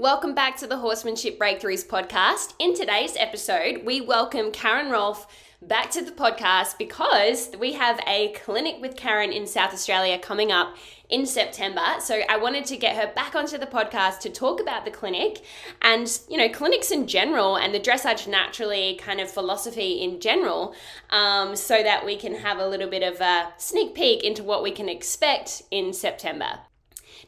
[0.00, 2.54] Welcome back to the Horsemanship Breakthroughs podcast.
[2.60, 5.26] In today's episode, we welcome Karen Rohlf
[5.60, 10.52] back to the podcast because we have a clinic with Karen in South Australia coming
[10.52, 10.76] up
[11.08, 11.82] in September.
[11.98, 15.42] So I wanted to get her back onto the podcast to talk about the clinic
[15.82, 20.76] and, you know, clinics in general and the dressage naturally kind of philosophy in general,
[21.10, 24.62] um, so that we can have a little bit of a sneak peek into what
[24.62, 26.60] we can expect in September.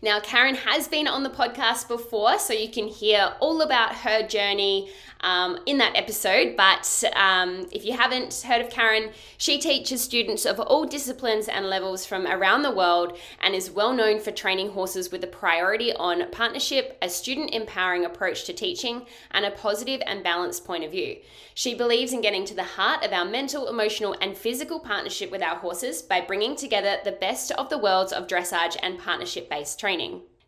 [0.02, 4.26] Now, Karen has been on the podcast before, so you can hear all about her
[4.26, 6.56] journey um, in that episode.
[6.56, 11.66] But um, if you haven't heard of Karen, she teaches students of all disciplines and
[11.66, 15.92] levels from around the world and is well known for training horses with a priority
[15.92, 20.92] on partnership, a student empowering approach to teaching, and a positive and balanced point of
[20.92, 21.16] view.
[21.52, 25.42] She believes in getting to the heart of our mental, emotional, and physical partnership with
[25.42, 29.78] our horses by bringing together the best of the worlds of dressage and partnership based
[29.78, 29.89] training.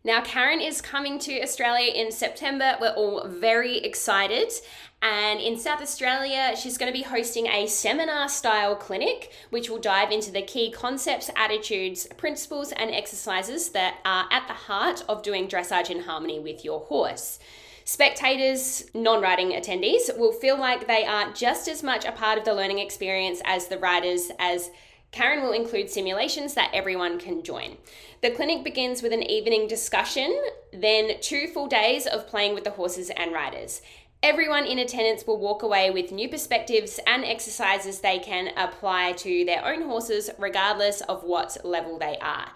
[0.05, 2.75] Now, Karen is coming to Australia in September.
[2.81, 4.51] We're all very excited.
[5.01, 9.79] And in South Australia, she's going to be hosting a seminar style clinic, which will
[9.79, 15.23] dive into the key concepts, attitudes, principles, and exercises that are at the heart of
[15.23, 17.39] doing dressage in harmony with your horse.
[17.85, 22.45] Spectators, non riding attendees, will feel like they are just as much a part of
[22.45, 24.69] the learning experience as the riders, as
[25.13, 27.77] Karen will include simulations that everyone can join.
[28.21, 30.35] The clinic begins with an evening discussion,
[30.73, 33.83] then two full days of playing with the horses and riders.
[34.23, 39.45] Everyone in attendance will walk away with new perspectives and exercises they can apply to
[39.45, 42.51] their own horses, regardless of what level they are.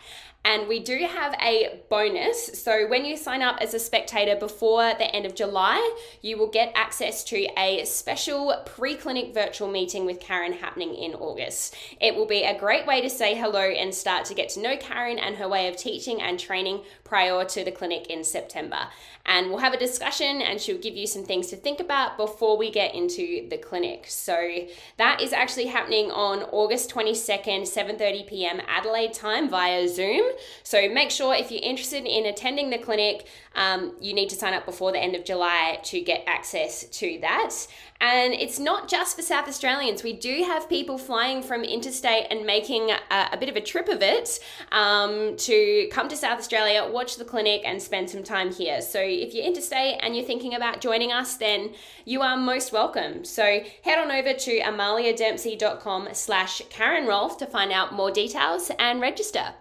[0.48, 2.62] And we do have a bonus.
[2.64, 6.48] So when you sign up as a spectator before the end of July, you will
[6.48, 11.76] get access to a special pre clinic virtual meeting with Karen happening in August.
[12.00, 14.78] It will be a great way to say hello and start to get to know
[14.78, 18.88] Karen and her way of teaching and training prior to the clinic in September.
[19.26, 22.58] And we'll have a discussion and she'll give you some things to think about before
[22.58, 24.06] we get into the clinic.
[24.08, 28.62] So that is actually happening on August 22nd, 7:30 p.m.
[28.66, 30.24] Adelaide time via Zoom.
[30.64, 34.54] So make sure if you're interested in attending the clinic, um, you need to sign
[34.54, 37.52] up before the end of July to get access to that.
[38.00, 40.04] And it's not just for South Australians.
[40.04, 43.88] We do have people flying from interstate and making a, a bit of a trip
[43.88, 44.40] of it
[44.72, 48.82] um, to come to South Australia, watch the clinic, and spend some time here.
[48.82, 51.74] So if you're interstate and you're thinking about joining us, then
[52.06, 53.26] you are most welcome.
[53.26, 59.02] So head on over to amaliadempsey.com slash Karen Rohlf to find out more details and
[59.02, 59.54] register.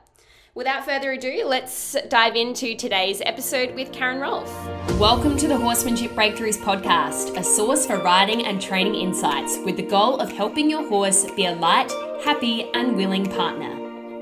[0.56, 4.48] Without further ado, let's dive into today's episode with Karen Rohlf.
[4.98, 9.82] Welcome to the Horsemanship Breakthroughs podcast, a source for riding and training insights with the
[9.82, 11.92] goal of helping your horse be a light,
[12.24, 13.70] happy, and willing partner.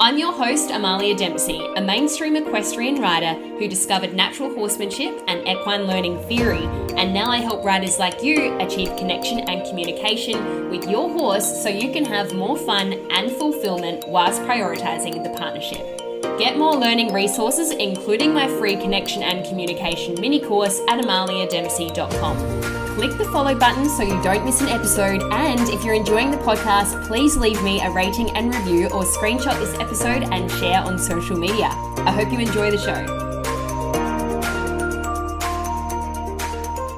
[0.01, 5.85] I'm your host, Amalia Dempsey, a mainstream equestrian rider who discovered natural horsemanship and equine
[5.85, 6.65] learning theory,
[6.97, 11.69] and now I help riders like you achieve connection and communication with your horse so
[11.69, 15.94] you can have more fun and fulfillment whilst prioritizing the partnership.
[16.39, 22.75] Get more learning resources, including my free connection and communication mini course at amaliadempsey.com.
[22.95, 25.23] Click the follow button so you don't miss an episode.
[25.33, 29.59] And if you're enjoying the podcast, please leave me a rating and review or screenshot
[29.59, 31.69] this episode and share on social media.
[31.99, 33.24] I hope you enjoy the show.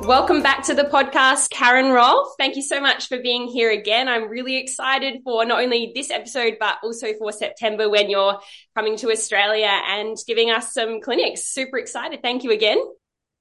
[0.06, 2.28] Welcome back to the podcast, Karen Rohlf.
[2.39, 4.06] Thank you so much for being here again.
[4.06, 8.39] I'm really excited for not only this episode, but also for September when you're
[8.77, 11.49] coming to Australia and giving us some clinics.
[11.49, 12.22] Super excited.
[12.22, 12.78] Thank you again.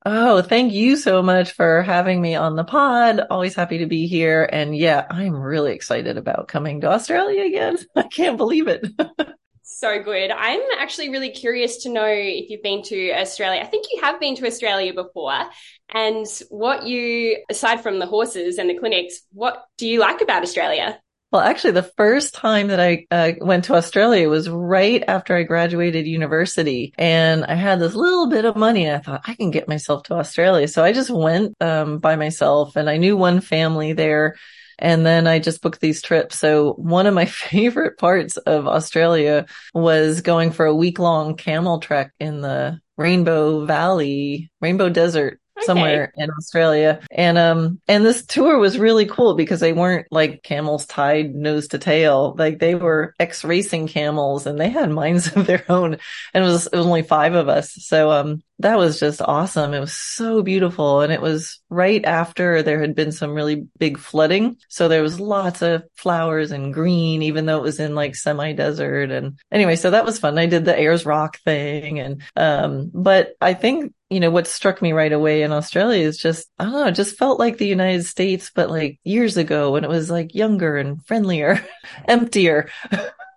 [0.08, 3.22] Oh, thank you so much for having me on the pod.
[3.30, 4.50] Always happy to be here.
[4.52, 7.78] And yeah, I'm really excited about coming to Australia again.
[7.96, 8.88] I can't believe it.
[9.80, 10.32] so good.
[10.32, 13.62] I'm actually really curious to know if you've been to Australia.
[13.62, 15.50] I think you have been to Australia before.
[15.94, 20.44] And what you, aside from the horses and the clinics, what do you like about
[20.44, 21.00] Australia?
[21.32, 25.44] Well, actually, the first time that I uh, went to Australia was right after I
[25.44, 28.86] graduated university, and I had this little bit of money.
[28.86, 32.16] And I thought I can get myself to Australia, so I just went um, by
[32.16, 34.36] myself, and I knew one family there.
[34.80, 36.38] And then I just booked these trips.
[36.38, 41.80] So one of my favorite parts of Australia was going for a week long camel
[41.80, 45.66] trek in the Rainbow Valley, Rainbow Desert Okay.
[45.68, 47.00] somewhere in Australia.
[47.12, 51.70] And um and this tour was really cool because they weren't like camels tied nose
[51.70, 52.36] to tail.
[52.38, 55.98] Like they were ex racing camels and they had minds of their own.
[56.34, 57.72] And it was, it was only five of us.
[57.74, 59.74] So um that was just awesome.
[59.74, 61.02] It was so beautiful.
[61.02, 64.58] And it was right after there had been some really big flooding.
[64.70, 68.54] So there was lots of flowers and green, even though it was in like semi
[68.54, 69.12] desert.
[69.12, 70.38] And anyway, so that was fun.
[70.38, 72.00] I did the Ayers Rock thing.
[72.00, 76.18] And, um, but I think you know, what struck me right away in Australia is
[76.18, 79.72] just, I don't know, it just felt like the United States, but like years ago
[79.72, 81.66] when it was like younger and friendlier,
[82.08, 82.70] emptier.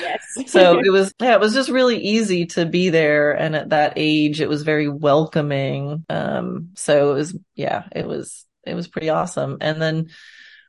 [0.00, 0.20] yes.
[0.46, 3.32] so it was, yeah, it was just really easy to be there.
[3.32, 6.04] And at that age, it was very welcoming.
[6.08, 9.58] Um, so it was, yeah, it was, it was pretty awesome.
[9.60, 10.08] And then,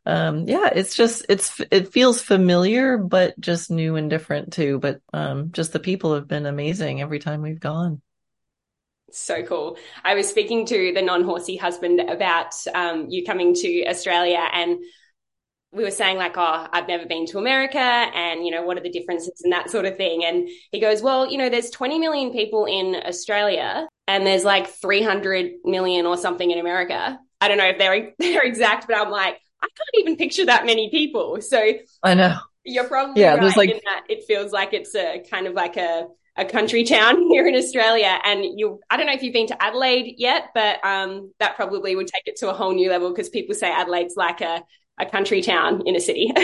[0.05, 4.79] um, yeah, it's just, it's, it feels familiar, but just new and different too.
[4.79, 8.01] But, um, just the people have been amazing every time we've gone.
[9.11, 9.77] So cool.
[10.03, 14.79] I was speaking to the non horsey husband about um, you coming to Australia and
[15.71, 18.81] we were saying like, oh, I've never been to America and, you know, what are
[18.81, 20.23] the differences and that sort of thing.
[20.23, 24.67] And he goes, well, you know, there's 20 million people in Australia and there's like
[24.67, 27.19] 300 million or something in America.
[27.41, 30.65] I don't know if they're, they're exact, but I'm like, I can't even picture that
[30.65, 31.41] many people.
[31.41, 31.73] So
[32.03, 33.69] I know you're probably yeah, right like...
[33.69, 37.47] in that it feels like it's a kind of like a, a country town here
[37.47, 38.19] in Australia.
[38.23, 41.95] And you, I don't know if you've been to Adelaide yet, but um, that probably
[41.95, 44.63] would take it to a whole new level because people say Adelaide's like a
[44.97, 46.31] a country town in a city.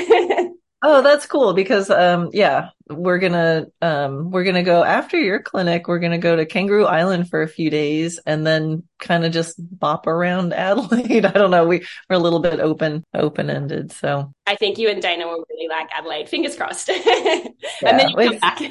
[0.83, 5.87] oh, that's cool because um yeah, we're gonna um we're gonna go after your clinic,
[5.87, 9.55] we're gonna go to Kangaroo Island for a few days and then kind of just
[9.57, 11.25] bop around Adelaide.
[11.25, 11.67] I don't know.
[11.67, 11.79] We
[12.09, 13.91] we're a little bit open open ended.
[13.91, 16.29] So I think you and Dana will really like Adelaide.
[16.29, 16.89] Fingers crossed.
[16.89, 18.61] and then you come back.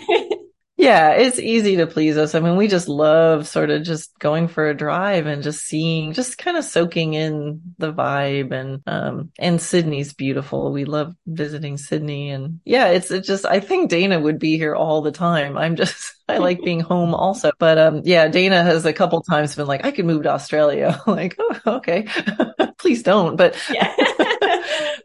[0.83, 2.35] Yeah, it's easy to please us.
[2.35, 6.13] I mean, we just love sort of just going for a drive and just seeing,
[6.13, 10.73] just kind of soaking in the vibe and, um, and Sydney's beautiful.
[10.73, 14.75] We love visiting Sydney and yeah, it's, it just, I think Dana would be here
[14.75, 15.57] all the time.
[15.57, 17.53] I'm just, I like being home also.
[17.61, 21.01] But, um, yeah, Dana has a couple times been like, I could move to Australia.
[21.07, 22.09] like, oh, okay,
[22.79, 23.37] please don't.
[23.37, 23.95] But yeah.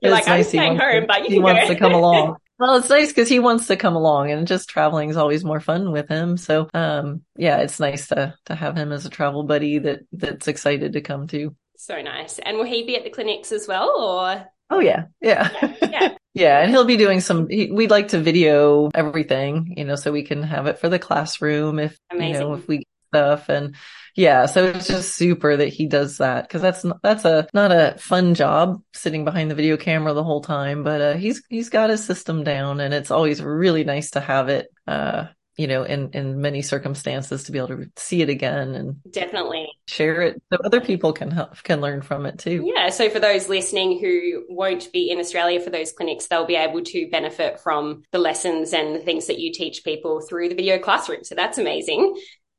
[0.01, 2.38] You're like, nice I'm staying home, to, but he wants to come along.
[2.59, 5.59] Well, it's nice because he wants to come along and just traveling is always more
[5.59, 6.38] fun with him.
[6.38, 10.48] So, um, yeah, it's nice to, to have him as a travel buddy that, that's
[10.48, 11.56] excited to come too.
[11.77, 12.39] So nice.
[12.39, 14.48] And will he be at the clinics as well or?
[14.71, 15.06] Oh yeah.
[15.21, 15.50] Yeah.
[15.81, 16.15] Yeah.
[16.33, 16.59] yeah.
[16.63, 20.24] And he'll be doing some, he, we'd like to video everything, you know, so we
[20.24, 22.33] can have it for the classroom if, Amazing.
[22.33, 23.50] you know, if we stuff.
[23.50, 23.75] And
[24.18, 27.71] yeah so it's just super that he does that because that's not, that's a not
[27.71, 31.69] a fun job sitting behind the video camera the whole time but uh, he's he's
[31.69, 35.83] got his system down and it's always really nice to have it uh you know
[35.83, 39.68] in in many circumstances to be able to see it again and definitely.
[39.88, 42.71] share it so other people can help can learn from it too.
[42.75, 46.56] Yeah so for those listening who won't be in australia for those clinics they'll be
[46.56, 50.56] able to benefit from the lessons and the things that you teach people through the
[50.56, 51.24] video classroom.
[51.24, 52.15] So that's amazing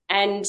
[0.09, 0.45] and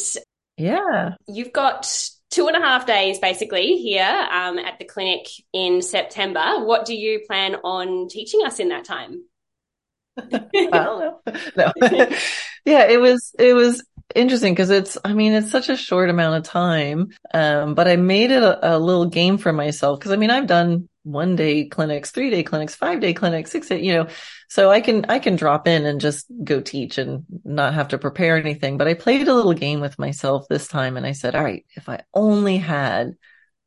[0.57, 1.87] yeah, you've got
[2.29, 6.63] two and a half days basically here um, at the clinic in September.
[6.63, 9.23] What do you plan on teaching us in that time?
[10.71, 11.71] well, no, no.
[12.65, 13.83] yeah, it was it was
[14.15, 17.95] interesting because it's I mean it's such a short amount of time, um, but I
[17.95, 21.65] made it a, a little game for myself because I mean I've done one day
[21.65, 24.07] clinics, three day clinics, five day clinics, six day, you know,
[24.49, 27.97] so I can, I can drop in and just go teach and not have to
[27.97, 28.77] prepare anything.
[28.77, 31.65] But I played a little game with myself this time and I said, all right,
[31.75, 33.15] if I only had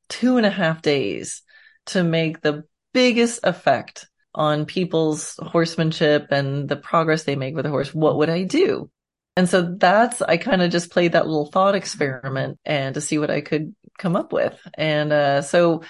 [0.08, 1.42] two and a half days
[1.86, 7.70] to make the biggest effect on people's horsemanship and the progress they make with a
[7.70, 8.90] horse, what would I do?
[9.36, 13.18] And so that's, I kind of just played that little thought experiment and to see
[13.18, 14.58] what I could come up with.
[14.74, 15.82] And, uh, so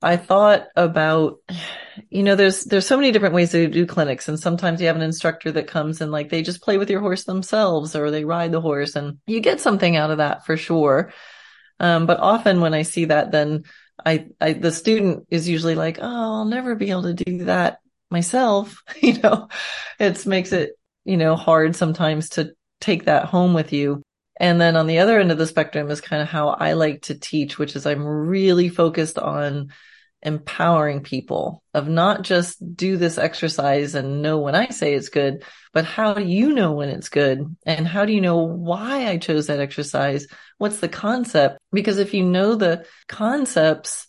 [0.00, 1.38] I thought about,
[2.08, 4.28] you know, there's, there's so many different ways to do clinics.
[4.28, 7.00] And sometimes you have an instructor that comes and like they just play with your
[7.00, 10.56] horse themselves or they ride the horse and you get something out of that for
[10.56, 11.12] sure.
[11.80, 13.64] Um, but often when I see that, then
[14.04, 17.80] I, I, the student is usually like, Oh, I'll never be able to do that
[18.08, 18.82] myself.
[19.02, 19.48] you know,
[19.98, 24.02] it makes it, you know, hard sometimes to take that home with you.
[24.40, 27.02] And then on the other end of the spectrum is kind of how I like
[27.02, 29.72] to teach, which is I'm really focused on
[30.22, 35.44] empowering people of not just do this exercise and know when I say it's good,
[35.72, 37.56] but how do you know when it's good?
[37.64, 40.26] And how do you know why I chose that exercise?
[40.58, 41.58] What's the concept?
[41.72, 44.06] Because if you know the concepts,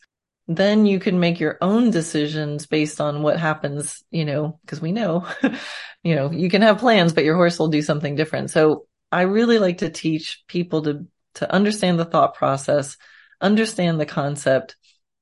[0.47, 4.91] then you can make your own decisions based on what happens, you know, because we
[4.91, 5.27] know,
[6.03, 8.49] you know, you can have plans, but your horse will do something different.
[8.49, 12.97] So I really like to teach people to, to understand the thought process,
[13.39, 14.75] understand the concept,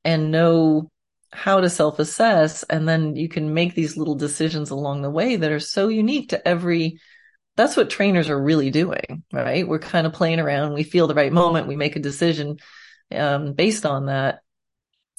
[0.08, 0.90] and know
[1.34, 2.64] how to self assess.
[2.64, 6.30] And then you can make these little decisions along the way that are so unique
[6.30, 7.00] to every
[7.58, 9.68] that's what trainers are really doing, right?
[9.68, 10.74] We're kind of playing around.
[10.74, 11.68] We feel the right moment.
[11.68, 12.58] We make a decision,
[13.12, 14.42] um, based on that.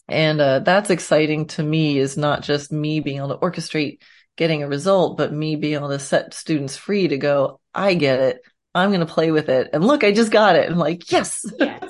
[0.06, 4.02] And, uh, that's exciting to me is not just me being able to orchestrate
[4.36, 8.20] getting a result, but me being able to set students free to go, I get
[8.20, 8.40] it.
[8.72, 9.70] I'm going to play with it.
[9.72, 10.70] And look, I just got it.
[10.70, 11.44] I'm like, yes.
[11.58, 11.87] yes.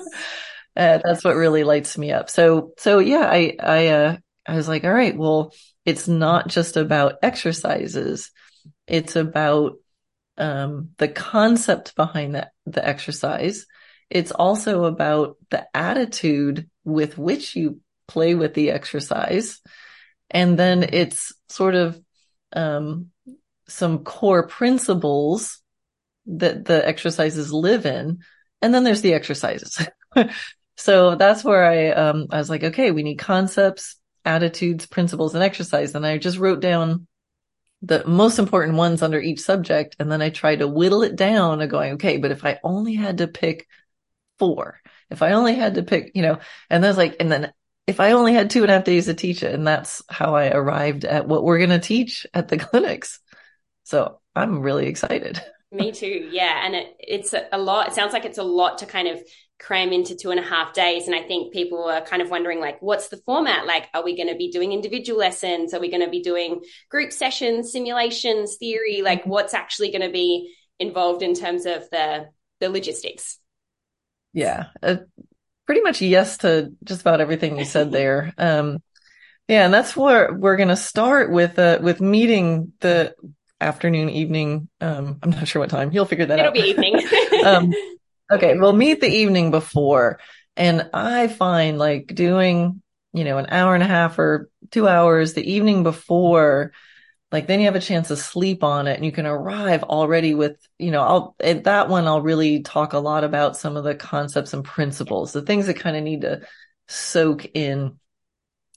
[0.79, 2.29] Uh, that's what really lights me up.
[2.29, 6.77] So, so yeah, I, I, uh, I was like, all right, well, it's not just
[6.77, 8.31] about exercises.
[8.87, 9.73] It's about
[10.37, 13.65] um, the concept behind the, the exercise.
[14.09, 19.59] It's also about the attitude with which you play with the exercise.
[20.29, 22.01] And then it's sort of
[22.53, 23.07] um,
[23.67, 25.59] some core principles
[26.27, 28.19] that the exercises live in.
[28.61, 29.85] And then there's the exercises.
[30.79, 35.43] so that's where I, um, I was like, okay, we need concepts, attitudes, principles, and
[35.43, 35.93] exercise.
[35.93, 37.05] And I just wrote down
[37.81, 39.97] the most important ones under each subject.
[39.99, 42.95] And then I tried to whittle it down and going, okay, but if I only
[42.95, 43.67] had to pick
[44.37, 47.51] four, if I only had to pick, you know, and then like, and then
[47.85, 50.33] if I only had two and a half days to teach it, and that's how
[50.33, 53.19] I arrived at what we're going to teach at the clinics.
[53.83, 55.41] So I'm really excited.
[55.73, 56.29] Me too.
[56.31, 56.65] Yeah.
[56.65, 57.89] And it, it's a lot.
[57.89, 59.21] It sounds like it's a lot to kind of
[59.59, 61.07] cram into two and a half days.
[61.07, 63.65] And I think people are kind of wondering, like, what's the format?
[63.65, 65.73] Like, are we going to be doing individual lessons?
[65.73, 69.01] Are we going to be doing group sessions, simulations, theory?
[69.01, 73.37] Like, what's actually going to be involved in terms of the the logistics?
[74.33, 74.97] Yeah, uh,
[75.65, 78.33] pretty much yes to just about everything you said there.
[78.37, 78.81] Um,
[79.47, 83.15] yeah, and that's where we're going to start with uh, with meeting the
[83.59, 84.69] afternoon, evening.
[84.79, 85.91] Um, I'm not sure what time.
[85.91, 86.55] You'll figure that It'll out.
[86.55, 87.01] It'll be evening.
[87.45, 87.73] um,
[88.31, 90.19] okay, we'll meet the evening before,
[90.55, 92.81] and I find like doing
[93.13, 96.71] you know an hour and a half or two hours the evening before
[97.31, 100.35] like then you have a chance to sleep on it and you can arrive already
[100.35, 103.83] with you know i'll at that one i'll really talk a lot about some of
[103.83, 106.41] the concepts and principles the things that kind of need to
[106.87, 107.97] soak in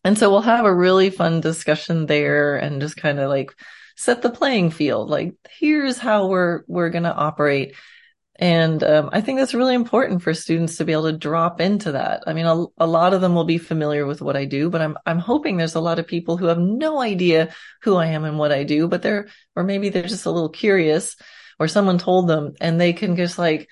[0.02, 3.54] and so we'll have a really fun discussion there and just kind of like
[3.96, 5.08] set the playing field.
[5.08, 7.74] Like, here's how we're, we're going to operate.
[8.36, 11.92] And um, I think that's really important for students to be able to drop into
[11.92, 12.24] that.
[12.26, 14.80] I mean, a, a, lot of them will be familiar with what I do, but
[14.80, 18.24] I'm I'm hoping there's a lot of people who have no idea who I am
[18.24, 21.14] and what I do, but they're or maybe they're just a little curious,
[21.58, 23.68] or someone told them, and they can just like,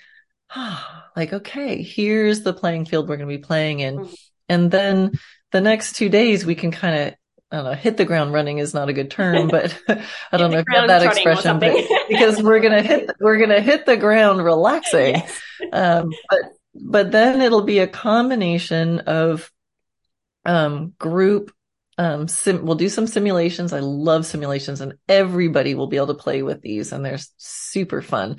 [0.51, 4.13] ah, like okay, here's the playing field we're going to be playing in, mm-hmm.
[4.47, 5.11] and then
[5.51, 7.15] the next two days we can kind of
[7.51, 9.77] I don't know, hit the ground running is not a good term, but
[10.31, 11.75] I don't know if you have that expression, but
[12.09, 15.15] because we're going to hit, we're going to hit the ground relaxing.
[15.15, 15.41] Yes.
[15.73, 16.39] Um, but,
[16.73, 19.51] but then it'll be a combination of,
[20.43, 21.53] um, group,
[21.99, 23.73] um, sim, we'll do some simulations.
[23.73, 28.01] I love simulations and everybody will be able to play with these and they're super
[28.01, 28.37] fun.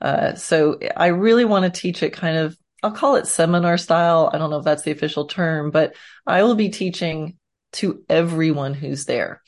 [0.00, 4.30] Uh, so I really want to teach it kind of, I'll call it seminar style.
[4.32, 5.94] I don't know if that's the official term, but
[6.26, 7.36] I will be teaching
[7.72, 9.42] to everyone who's there.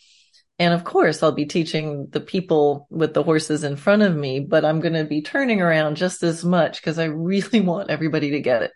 [0.59, 4.41] And of course, I'll be teaching the people with the horses in front of me,
[4.41, 8.33] but I'm going to be turning around just as much because I really want everybody
[8.33, 8.73] to get it.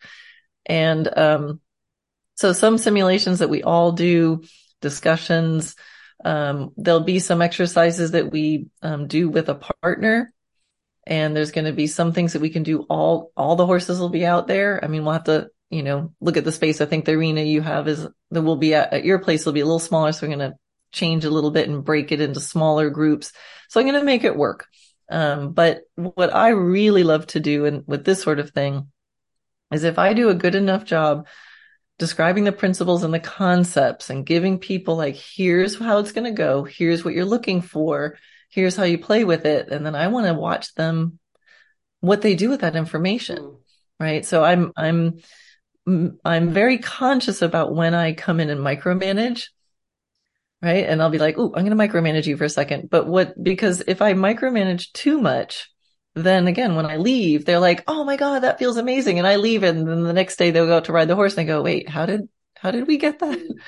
[0.66, 1.60] And, um,
[2.34, 4.42] so some simulations that we all do,
[4.80, 5.74] discussions,
[6.24, 10.32] um, there'll be some exercises that we, um, do with a partner.
[11.06, 13.98] And there's going to be some things that we can do all, all the horses
[13.98, 14.84] will be out there.
[14.84, 16.80] I mean, we'll have to you know, look at the space.
[16.80, 19.52] I think the arena you have is that will be at, at your place will
[19.52, 20.12] be a little smaller.
[20.12, 20.58] So we're going to
[20.92, 23.32] change a little bit and break it into smaller groups.
[23.68, 24.66] So I'm going to make it work.
[25.10, 28.90] Um, but what I really love to do and with this sort of thing
[29.72, 31.26] is if I do a good enough job
[31.98, 36.30] describing the principles and the concepts and giving people like, here's how it's going to
[36.30, 36.64] go.
[36.64, 38.16] Here's what you're looking for.
[38.50, 39.68] Here's how you play with it.
[39.68, 41.18] And then I want to watch them,
[42.00, 43.38] what they do with that information.
[43.38, 43.56] Mm.
[44.00, 44.24] Right.
[44.24, 45.18] So I'm, I'm,
[46.24, 49.44] I'm very conscious about when I come in and micromanage.
[50.60, 50.86] Right.
[50.86, 52.90] And I'll be like, Oh, I'm going to micromanage you for a second.
[52.90, 55.70] But what, because if I micromanage too much,
[56.14, 59.18] then again, when I leave, they're like, Oh my God, that feels amazing.
[59.18, 59.62] And I leave.
[59.62, 61.62] And then the next day they'll go out to ride the horse and they go,
[61.62, 63.38] wait, how did, how did we get that?
[63.38, 63.58] Mm-hmm.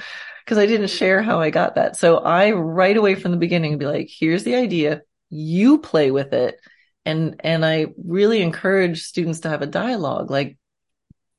[0.44, 1.94] Because I didn't share how I got that.
[1.96, 5.02] So I right away from the beginning be like, here's the idea.
[5.28, 6.58] You play with it.
[7.04, 10.28] And, and I really encourage students to have a dialogue.
[10.28, 10.58] Like,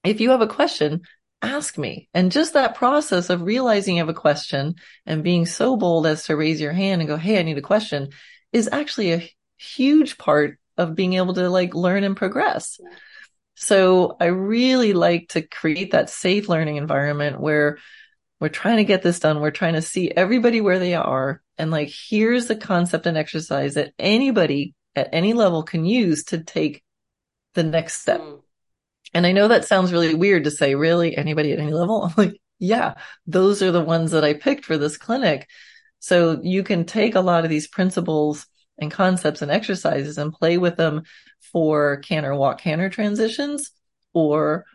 [0.03, 1.01] if you have a question,
[1.41, 2.09] ask me.
[2.13, 6.25] And just that process of realizing you have a question and being so bold as
[6.25, 8.09] to raise your hand and go, Hey, I need a question
[8.51, 12.79] is actually a huge part of being able to like learn and progress.
[13.55, 17.77] So I really like to create that safe learning environment where
[18.39, 19.39] we're trying to get this done.
[19.39, 21.41] We're trying to see everybody where they are.
[21.57, 26.43] And like, here's the concept and exercise that anybody at any level can use to
[26.43, 26.83] take
[27.53, 28.21] the next step.
[28.21, 28.41] Mm.
[29.13, 32.03] And I know that sounds really weird to say, really, anybody at any level?
[32.05, 35.49] I'm like, yeah, those are the ones that I picked for this clinic.
[35.99, 40.57] So you can take a lot of these principles and concepts and exercises and play
[40.57, 41.03] with them
[41.51, 43.71] for canter walk canter transitions
[44.13, 44.65] or,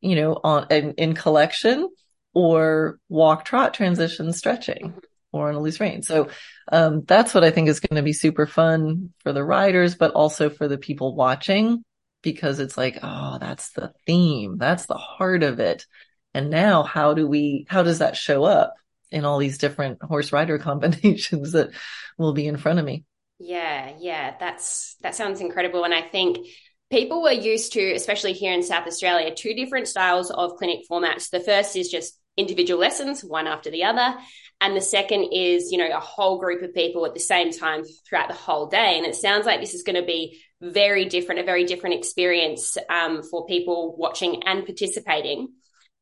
[0.00, 1.88] you know, on in, in collection
[2.34, 4.94] or walk trot transition stretching
[5.32, 6.02] or on a loose rein.
[6.02, 6.28] So,
[6.70, 10.12] um, that's what I think is going to be super fun for the riders, but
[10.12, 11.84] also for the people watching
[12.22, 14.58] because it's like, oh, that's the theme.
[14.58, 15.86] That's the heart of it.
[16.34, 18.74] And now how do we, how does that show up
[19.10, 21.70] in all these different horse rider combinations that
[22.18, 23.04] will be in front of me?
[23.38, 25.84] Yeah, yeah, that's that sounds incredible.
[25.84, 26.46] And I think
[26.90, 31.30] people were used to, especially here in South Australia, two different styles of clinic formats.
[31.30, 34.14] The first is just individual lessons, one after the other.
[34.60, 37.82] And the second is, you know, a whole group of people at the same time
[38.06, 38.98] throughout the whole day.
[38.98, 42.76] And it sounds like this is going to be very different, a very different experience
[42.88, 45.48] um, for people watching and participating.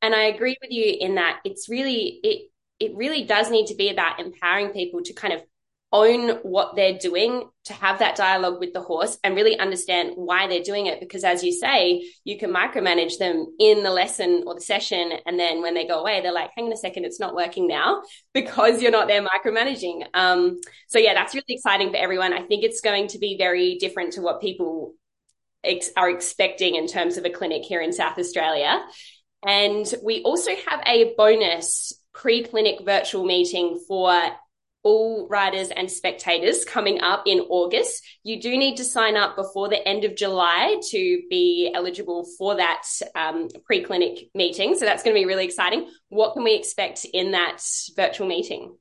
[0.03, 2.51] And I agree with you in that it's really, it,
[2.81, 5.43] it really does need to be about empowering people to kind of
[5.91, 10.47] own what they're doing to have that dialogue with the horse and really understand why
[10.47, 11.01] they're doing it.
[11.01, 15.39] Because as you say you can micromanage them in the lesson or the session and
[15.39, 18.03] then when they go away they're like hang on a second it's not working now
[18.35, 20.05] because you're not there micromanaging.
[20.13, 22.33] Um, so yeah that's really exciting for everyone.
[22.33, 24.95] I think it's going to be very different to what people
[25.65, 28.85] ex- are expecting in terms of a clinic here in south australia.
[29.47, 34.13] And we also have a bonus pre-clinic virtual meeting for
[34.89, 38.03] all riders and spectators coming up in August.
[38.23, 42.57] You do need to sign up before the end of July to be eligible for
[42.57, 44.75] that um, pre clinic meeting.
[44.77, 45.91] So that's going to be really exciting.
[46.09, 47.63] What can we expect in that
[47.95, 48.79] virtual meeting?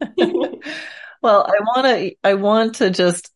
[0.16, 3.30] well, I want to, I want to just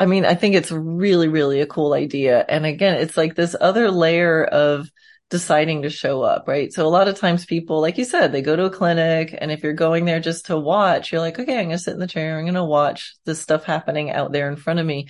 [0.00, 2.44] I mean, I think it's really, really a cool idea.
[2.48, 4.88] And again, it's like this other layer of
[5.30, 6.72] deciding to show up, right?
[6.72, 9.50] So a lot of times people, like you said, they go to a clinic and
[9.50, 12.00] if you're going there just to watch, you're like, okay, I'm going to sit in
[12.00, 12.38] the chair.
[12.38, 15.08] I'm going to watch this stuff happening out there in front of me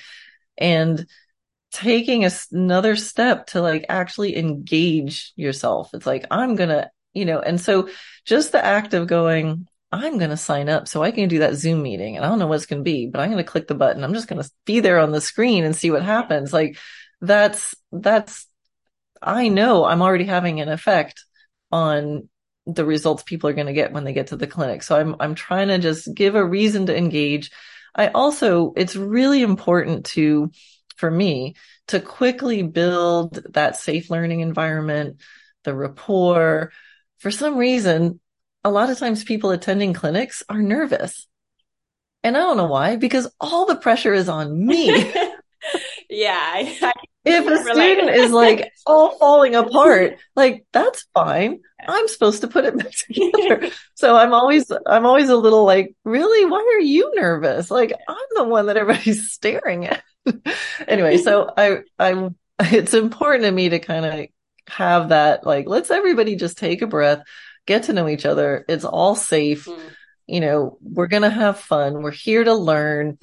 [0.57, 1.07] and
[1.71, 5.91] taking a, another step to like actually engage yourself.
[5.95, 7.89] It's like, I'm going to, you know, and so
[8.25, 11.55] just the act of going, I'm going to sign up so I can do that
[11.55, 13.51] Zoom meeting and I don't know what it's going to be, but I'm going to
[13.51, 14.03] click the button.
[14.03, 16.53] I'm just going to be there on the screen and see what happens.
[16.53, 16.77] Like
[17.21, 18.48] that's, that's
[19.23, 21.25] I know I'm already having an effect
[21.71, 22.29] on
[22.67, 24.83] the results people are going to get when they get to the clinic.
[24.83, 27.51] So I'm, I'm trying to just give a reason to engage.
[27.95, 30.51] I also, it's really important to,
[30.97, 31.57] for me,
[31.89, 35.21] to quickly build that safe learning environment,
[35.65, 36.73] the rapport.
[37.19, 38.21] For some reason,
[38.65, 41.27] a lot of times people attending clinics are nervous.
[42.23, 44.89] And I don't know why, because all the pressure is on me.
[46.11, 46.39] yeah.
[46.53, 46.93] I,
[47.29, 51.61] if a student is like all falling apart, like that's fine.
[51.87, 53.71] I'm supposed to put it back together.
[53.95, 56.45] so I'm always, I'm always a little like, really?
[56.45, 57.71] Why are you nervous?
[57.71, 60.03] Like I'm the one that everybody's staring at.
[60.87, 64.27] anyway, so I, I, it's important to me to kind of
[64.69, 67.23] have that, like, let's everybody just take a breath,
[67.67, 68.65] get to know each other.
[68.69, 69.67] It's all safe.
[69.67, 69.79] Mm.
[70.27, 72.03] You know, we're going to have fun.
[72.03, 73.19] We're here to learn.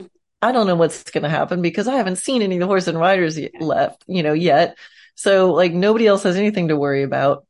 [0.46, 2.88] I don't know what's going to happen because I haven't seen any of the horse
[2.88, 4.78] and riders left, you know, yet.
[5.16, 7.48] So like nobody else has anything to worry about.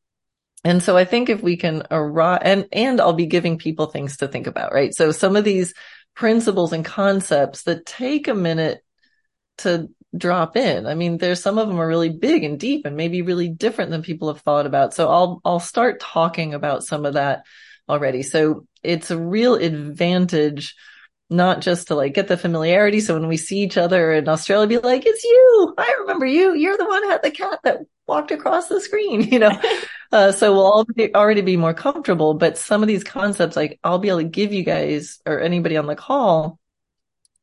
[0.63, 4.17] And so I think if we can arrive and, and I'll be giving people things
[4.17, 4.95] to think about, right?
[4.95, 5.73] So some of these
[6.15, 8.81] principles and concepts that take a minute
[9.57, 10.85] to drop in.
[10.87, 13.91] I mean, there's some of them are really big and deep and maybe really different
[13.91, 14.93] than people have thought about.
[14.93, 17.43] So I'll, I'll start talking about some of that
[17.89, 18.23] already.
[18.23, 20.75] So it's a real advantage
[21.29, 22.99] not just to like get the familiarity.
[22.99, 25.73] So when we see each other in Australia, be like, it's you.
[25.77, 26.53] I remember you.
[26.53, 29.59] You're the one who had the cat that walked across the screen, you know?
[30.11, 32.35] uh, so we'll all be, already be more comfortable.
[32.35, 35.77] But some of these concepts, like I'll be able to give you guys or anybody
[35.77, 36.59] on the call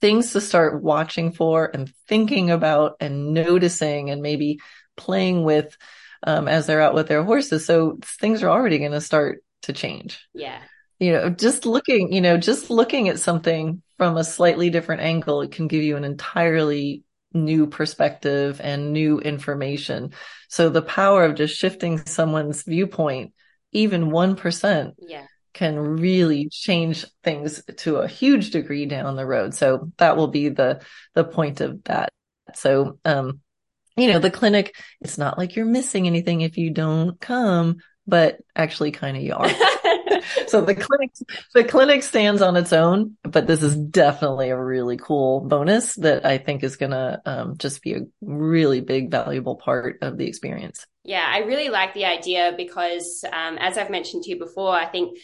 [0.01, 4.59] things to start watching for and thinking about and noticing and maybe
[4.97, 5.77] playing with
[6.25, 7.65] um, as they're out with their horses.
[7.65, 10.27] So things are already going to start to change.
[10.35, 10.61] Yeah
[11.03, 15.43] you know, just looking, you know, just looking at something from a slightly different angle,
[15.43, 17.03] it can give you an entirely
[17.35, 20.13] new perspective and new information.
[20.49, 23.33] So the power of just shifting someone's viewpoint,
[23.73, 24.93] even 1%.
[24.99, 25.27] Yeah.
[25.55, 29.55] Can really change things to a huge degree down the road.
[29.55, 30.83] So that will be the,
[31.15, 32.11] the point of that.
[32.55, 33.41] So, um,
[33.97, 38.39] you know, the clinic, it's not like you're missing anything if you don't come, but
[38.55, 39.51] actually kind of you are.
[40.47, 41.11] so the clinic,
[41.55, 46.25] the clinic stands on its own, but this is definitely a really cool bonus that
[46.25, 50.27] I think is going to um, just be a really big, valuable part of the
[50.27, 50.87] experience.
[51.05, 54.87] Yeah, I really like the idea because, um, as I've mentioned to you before, I
[54.87, 55.19] think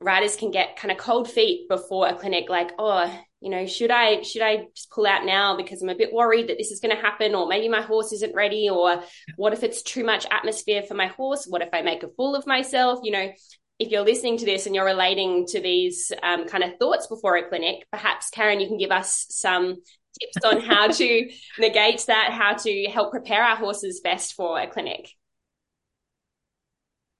[0.00, 3.10] riders can get kind of cold feet before a clinic, like, oh,
[3.40, 6.48] you know, should I should I just pull out now because I'm a bit worried
[6.48, 9.02] that this is going to happen, or maybe my horse isn't ready, or
[9.36, 11.46] what if it's too much atmosphere for my horse?
[11.46, 13.00] What if I make a fool of myself?
[13.02, 13.32] You know,
[13.78, 17.36] if you're listening to this and you're relating to these um, kind of thoughts before
[17.36, 19.76] a clinic, perhaps Karen, you can give us some
[20.20, 24.66] tips on how to negate that, how to help prepare our horses best for a
[24.66, 25.10] clinic.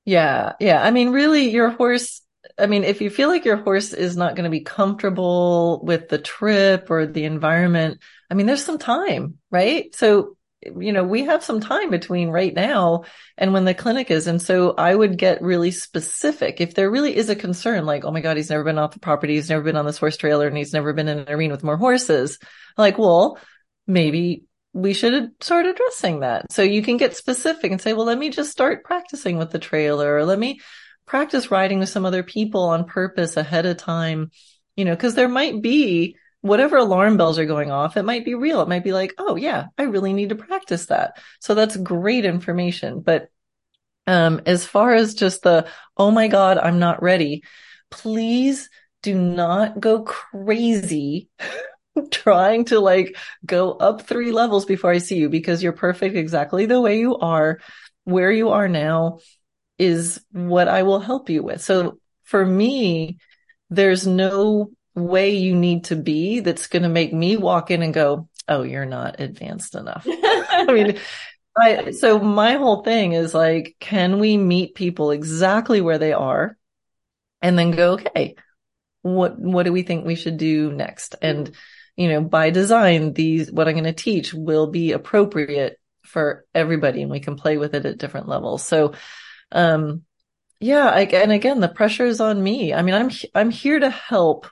[0.05, 0.83] Yeah, yeah.
[0.83, 2.23] I mean, really, your horse.
[2.57, 6.09] I mean, if you feel like your horse is not going to be comfortable with
[6.09, 9.95] the trip or the environment, I mean, there's some time, right?
[9.97, 10.36] So,
[10.79, 13.05] you know, we have some time between right now
[13.37, 14.27] and when the clinic is.
[14.27, 16.61] And so I would get really specific.
[16.61, 19.01] If there really is a concern, like, oh my God, he's never been off the
[19.01, 19.35] property.
[19.35, 21.65] He's never been on this horse trailer and he's never been in an arena with
[21.65, 22.39] more horses.
[22.77, 23.39] Like, well,
[23.87, 26.53] maybe we should start addressing that.
[26.53, 29.59] So you can get specific and say, well, let me just start practicing with the
[29.59, 30.61] trailer or let me
[31.07, 34.31] practice riding with some other people on purpose ahead of time,
[34.77, 37.97] you know, cause there might be whatever alarm bells are going off.
[37.97, 38.61] It might be real.
[38.61, 41.19] It might be like, oh yeah, I really need to practice that.
[41.41, 43.01] So that's great information.
[43.01, 43.29] But,
[44.07, 47.43] um, as far as just the, oh my God, I'm not ready,
[47.91, 48.71] please
[49.03, 51.29] do not go crazy
[52.11, 56.67] trying to like go up three levels before I see you because you're perfect exactly
[56.67, 57.61] the way you are.
[58.05, 59.19] Where you are now
[59.79, 61.61] is what I will help you with.
[61.63, 63.19] So for me,
[63.71, 67.95] there's no way you need to be that's going to make me walk in and
[67.95, 70.07] go, Oh, you're not advanced enough.
[70.09, 70.99] I mean,
[71.57, 76.57] I, so my whole thing is like, can we meet people exactly where they are
[77.43, 78.37] and then go, okay,
[79.03, 81.17] what, what do we think we should do next?
[81.21, 81.55] And
[81.97, 87.03] you know, by design, these, what I'm going to teach will be appropriate for everybody
[87.03, 88.63] and we can play with it at different levels.
[88.63, 88.93] So,
[89.51, 90.03] um,
[90.61, 92.75] yeah, I, and again, the pressure is on me.
[92.75, 94.47] I mean, I'm, I'm here to help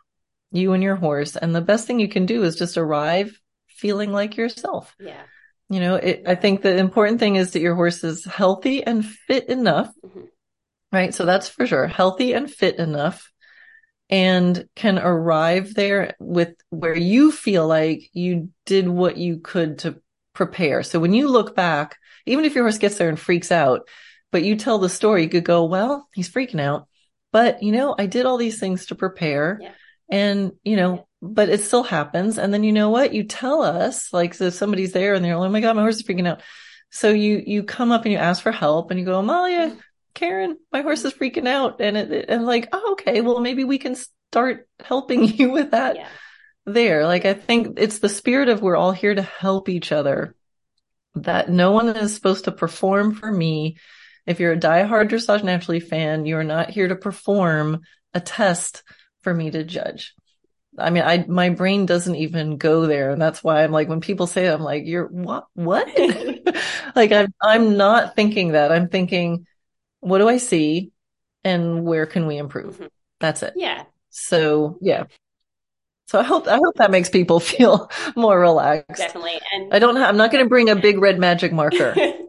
[0.55, 1.37] you and your horse.
[1.37, 4.95] And the best thing you can do is just arrive feeling like yourself.
[5.01, 5.23] Yeah.
[5.69, 9.05] You know, it, I think the important thing is that your horse is healthy and
[9.05, 9.93] fit enough.
[10.05, 10.21] Mm-hmm.
[10.93, 11.13] Right.
[11.13, 11.89] So that's for sure.
[11.89, 13.31] Healthy and fit enough
[14.09, 20.01] and can arrive there with where you feel like you did what you could to
[20.35, 20.85] prepare.
[20.85, 23.89] So when you look back, even if your horse gets there and freaks out,
[24.31, 26.87] but you tell the story, you could go, well, he's freaking out,
[27.33, 29.73] but you know, I did all these things to prepare yeah.
[30.11, 32.39] And you know, but it still happens.
[32.39, 33.15] And then you know what?
[33.15, 35.97] You tell us like, so somebody's there and they're like, oh my God, my horse
[35.97, 36.43] is freaking out.
[36.91, 39.79] So you, you come up and you ask for help and you go, Amalia, mm-hmm.
[40.13, 41.81] Karen, my horse is freaking out.
[41.81, 43.97] And it, and like, oh, okay, well, maybe we can
[44.31, 46.09] start helping you with that yeah.
[46.67, 47.07] there.
[47.07, 50.35] Like, I think it's the spirit of we're all here to help each other
[51.17, 53.79] that no one is supposed to perform for me.
[54.27, 57.81] If you're a diehard dressage naturally fan, you're not here to perform
[58.13, 58.83] a test
[59.25, 60.15] for me to judge.
[60.79, 63.11] I mean, I, my brain doesn't even go there.
[63.11, 65.87] And that's why I'm like, when people say that, I'm like, you're what, what?
[66.97, 68.73] like I'm, I'm not thinking that.
[68.73, 69.47] I'm thinking,
[70.01, 70.91] what do I see
[71.45, 72.75] and where can we improve?
[72.75, 72.87] Mm-hmm.
[73.21, 73.55] That's it.
[73.57, 73.85] Yeah.
[74.11, 75.05] So yeah.
[76.07, 79.01] So I hope I hope that makes people feel more relaxed.
[79.01, 79.41] Definitely.
[79.53, 81.95] And I don't have, I'm not going to bring a big red magic marker.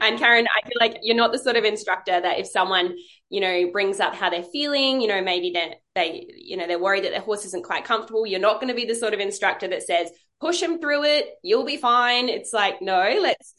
[0.00, 2.96] And Karen, I feel like you're not the sort of instructor that if someone,
[3.30, 6.78] you know, brings up how they're feeling, you know, maybe they they you know, they're
[6.78, 9.20] worried that their horse isn't quite comfortable, you're not going to be the sort of
[9.20, 13.54] instructor that says, "Push them through it, you'll be fine." It's like, "No, let's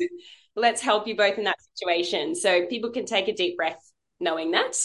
[0.56, 2.36] let's help you both in that situation.
[2.36, 3.80] So people can take a deep breath
[4.20, 4.76] knowing that.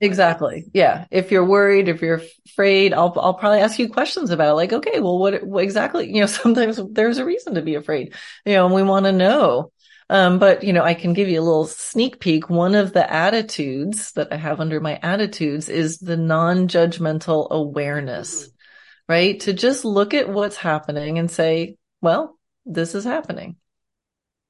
[0.00, 0.66] Exactly.
[0.74, 1.06] Yeah.
[1.10, 5.00] If you're worried, if you're afraid, I'll I'll probably ask you questions about like, okay,
[5.00, 6.12] well, what, what exactly?
[6.12, 8.14] You know, sometimes there's a reason to be afraid.
[8.44, 9.72] You know, and we want to know.
[10.08, 12.48] Um, but you know, I can give you a little sneak peek.
[12.48, 19.12] One of the attitudes that I have under my attitudes is the non-judgmental awareness, mm-hmm.
[19.12, 19.40] right?
[19.40, 23.56] To just look at what's happening and say, well, this is happening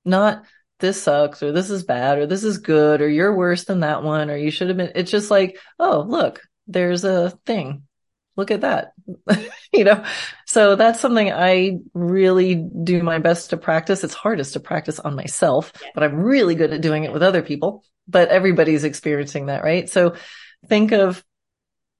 [0.07, 0.45] not
[0.79, 4.03] this sucks or this is bad or this is good or you're worse than that
[4.03, 4.93] one or you should have been.
[4.95, 7.83] It's just like, oh, look, there's a thing.
[8.37, 8.93] Look at that.
[9.73, 10.05] you know,
[10.57, 14.03] so that's something I really do my best to practice.
[14.03, 17.43] It's hardest to practice on myself, but I'm really good at doing it with other
[17.43, 19.87] people, but everybody's experiencing that, right?
[19.87, 20.15] So
[20.67, 21.23] think of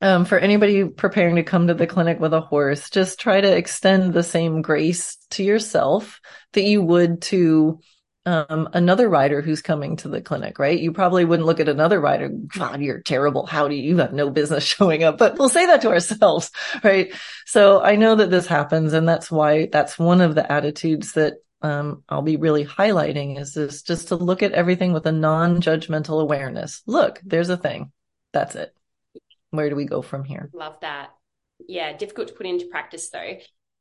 [0.01, 3.55] um, for anybody preparing to come to the clinic with a horse, just try to
[3.55, 6.19] extend the same grace to yourself
[6.55, 7.81] that you would to
[8.27, 10.79] um, another rider who's coming to the clinic, right?
[10.79, 13.47] You probably wouldn't look at another rider, God, you're terrible.
[13.47, 15.17] How do you, you have no business showing up?
[15.17, 16.51] But we'll say that to ourselves,
[16.85, 17.15] right?
[17.47, 18.93] So I know that this happens.
[18.93, 23.55] And that's why that's one of the attitudes that um, I'll be really highlighting is
[23.55, 26.83] this just to look at everything with a non-judgmental awareness.
[26.87, 27.93] Look, there's a thing.
[28.33, 28.75] That's it.
[29.51, 30.51] Where do we go from here?
[30.53, 31.11] Love that.
[31.67, 33.39] Yeah, difficult to put into practice though.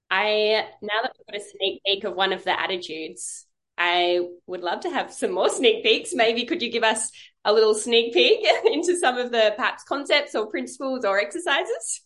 [0.10, 3.45] I now that we've got a sneak peek of one of the attitudes,
[3.78, 6.14] I would love to have some more sneak peeks.
[6.14, 7.12] Maybe could you give us
[7.44, 12.02] a little sneak peek into some of the perhaps concepts or principles or exercises?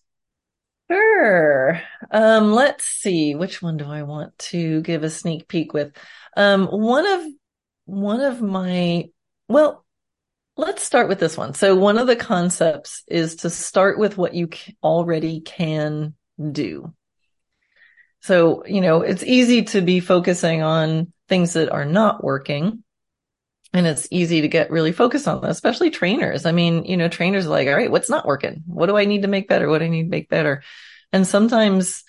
[0.92, 1.82] Sure.
[2.10, 3.36] Um, let's see.
[3.36, 5.96] Which one do I want to give a sneak peek with?
[6.36, 7.26] Um, one of
[7.86, 9.06] one of my
[9.48, 9.86] well,
[10.58, 11.54] let's start with this one.
[11.54, 14.50] So one of the concepts is to start with what you
[14.84, 16.16] already can
[16.52, 16.94] do.
[18.22, 22.84] So, you know, it's easy to be focusing on things that are not working.
[23.72, 26.46] And it's easy to get really focused on that, especially trainers.
[26.46, 28.64] I mean, you know, trainers are like, all right, what's not working?
[28.66, 29.70] What do I need to make better?
[29.70, 30.64] What do I need to make better?
[31.14, 32.04] And sometimes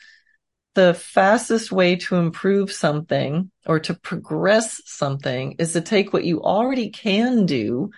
[0.74, 6.42] the fastest way to improve something or to progress something is to take what you
[6.42, 7.90] already can do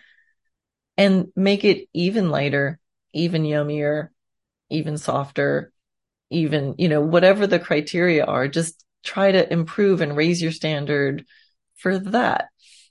[0.97, 2.79] and make it even lighter,
[3.13, 4.09] even yummier,
[4.71, 5.72] even softer,
[6.33, 11.25] even, you know, whatever the criteria are, just try to improve and raise your standard
[11.77, 12.49] for that.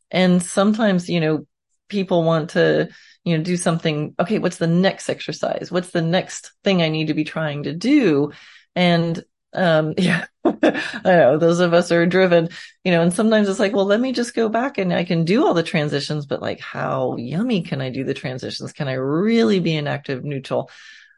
[0.10, 1.47] And sometimes, you know,
[1.88, 2.89] people want to,
[3.23, 4.15] you know, do something.
[4.19, 4.39] Okay.
[4.39, 5.71] What's the next exercise?
[5.71, 8.32] What's the next thing I need to be trying to do?
[8.75, 9.23] And,
[9.54, 12.49] um, yeah, I know those of us are driven,
[12.84, 15.25] you know, and sometimes it's like, well, let me just go back and I can
[15.25, 18.73] do all the transitions, but like, how yummy can I do the transitions?
[18.73, 20.69] Can I really be an active neutral?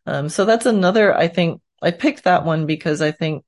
[0.06, 3.44] Um, so that's another, I think, I picked that one because I think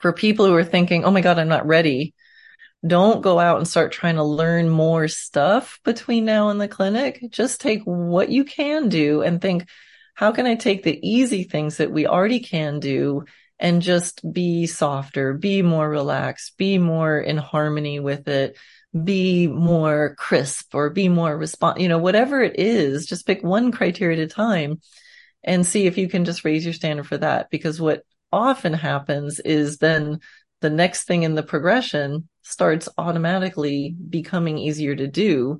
[0.00, 2.14] for people who are thinking, Oh my God, I'm not ready.
[2.86, 7.24] Don't go out and start trying to learn more stuff between now and the clinic.
[7.30, 9.66] Just take what you can do and think,
[10.14, 13.24] how can I take the easy things that we already can do
[13.58, 18.58] and just be softer, be more relaxed, be more in harmony with it,
[19.02, 23.72] be more crisp or be more response, you know, whatever it is, just pick one
[23.72, 24.80] criteria at a time
[25.44, 27.50] and see if you can just raise your standard for that.
[27.50, 28.02] Because what
[28.32, 30.20] often happens is then
[30.60, 35.58] the next thing in the progression starts automatically becoming easier to do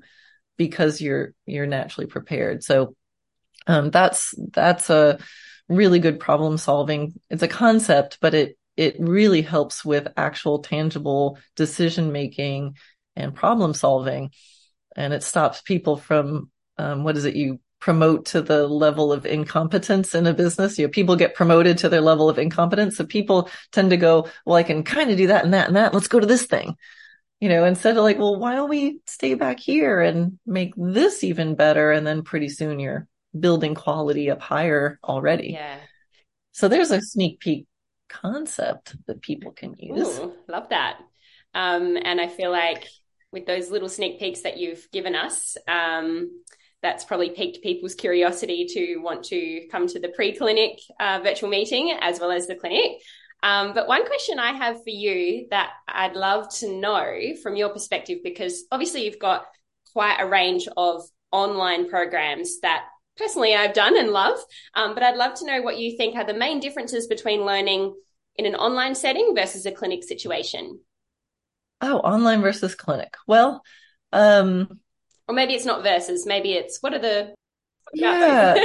[0.57, 2.63] because you're you're naturally prepared.
[2.63, 2.95] So
[3.67, 5.19] um, that's that's a
[5.67, 7.13] really good problem solving.
[7.29, 12.75] It's a concept, but it it really helps with actual tangible decision making
[13.15, 14.31] and problem solving,
[14.95, 19.27] and it stops people from um, what is it you promote to the level of
[19.27, 20.79] incompetence in a business.
[20.79, 22.97] You know, people get promoted to their level of incompetence.
[22.97, 25.75] So people tend to go, well, I can kind of do that and that and
[25.75, 25.93] that.
[25.93, 26.77] Let's go to this thing.
[27.39, 31.23] You know, instead of like, well, why don't we stay back here and make this
[31.23, 31.91] even better?
[31.91, 33.07] And then pretty soon you're
[33.39, 35.51] building quality up higher already.
[35.51, 35.77] Yeah.
[36.53, 37.67] So there's a sneak peek
[38.09, 40.17] concept that people can use.
[40.17, 40.97] Ooh, love that.
[41.53, 42.87] Um, and I feel like
[43.31, 46.31] with those little sneak peeks that you've given us, um,
[46.85, 51.97] that's probably piqued people's curiosity to want to come to the pre-clinic uh, virtual meeting
[51.99, 53.01] as well as the clinic.
[53.41, 57.69] Um, but one question I have for you that I'd love to know from your
[57.69, 59.47] perspective, because obviously you've got
[59.93, 62.85] quite a range of online programs that
[63.17, 64.37] personally I've done and love.
[64.75, 67.95] Um, but I'd love to know what you think are the main differences between learning
[68.35, 70.81] in an online setting versus a clinic situation.
[71.81, 73.15] Oh, online versus clinic.
[73.25, 73.63] Well,
[74.11, 74.79] um,
[75.27, 76.25] or maybe it's not verses.
[76.25, 77.33] Maybe it's what are the
[77.93, 78.55] yeah.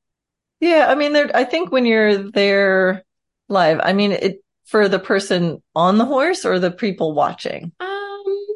[0.60, 3.04] yeah, I mean there I think when you're there
[3.48, 7.72] live, I mean it for the person on the horse or the people watching?
[7.80, 8.46] Um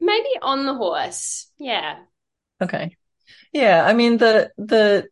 [0.00, 1.50] maybe on the horse.
[1.58, 1.98] Yeah.
[2.62, 2.96] Okay.
[3.52, 5.08] Yeah, I mean the the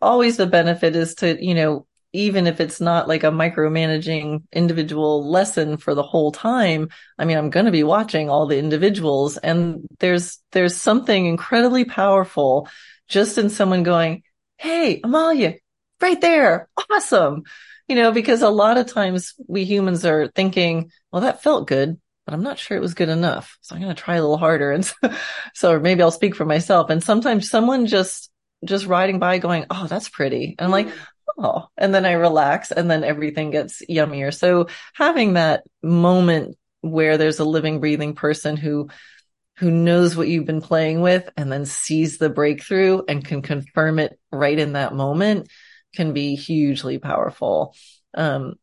[0.00, 5.28] always the benefit is to, you know, even if it's not like a micromanaging individual
[5.28, 9.36] lesson for the whole time, I mean, I'm going to be watching all the individuals
[9.36, 12.68] and there's, there's something incredibly powerful
[13.08, 14.22] just in someone going,
[14.56, 15.54] Hey, Amalia,
[16.00, 16.68] right there.
[16.90, 17.42] Awesome.
[17.86, 21.98] You know, because a lot of times we humans are thinking, well, that felt good,
[22.26, 23.56] but I'm not sure it was good enough.
[23.60, 24.72] So I'm going to try a little harder.
[24.72, 24.94] And so,
[25.54, 26.90] so maybe I'll speak for myself.
[26.90, 28.30] And sometimes someone just,
[28.64, 30.56] just riding by going, Oh, that's pretty.
[30.58, 30.98] And I'm like, mm
[31.36, 34.34] oh, and then I relax and then everything gets yummier.
[34.34, 38.88] So having that moment where there's a living, breathing person who
[39.58, 43.98] who knows what you've been playing with and then sees the breakthrough and can confirm
[43.98, 45.48] it right in that moment
[45.94, 47.74] can be hugely powerful.
[48.14, 48.54] Um,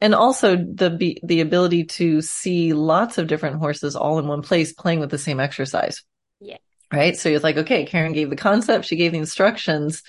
[0.00, 4.72] and also the the ability to see lots of different horses all in one place
[4.72, 6.04] playing with the same exercise.
[6.40, 6.58] Yeah.
[6.92, 7.16] Right.
[7.16, 10.02] So it's like, okay, Karen gave the concept, she gave the instructions.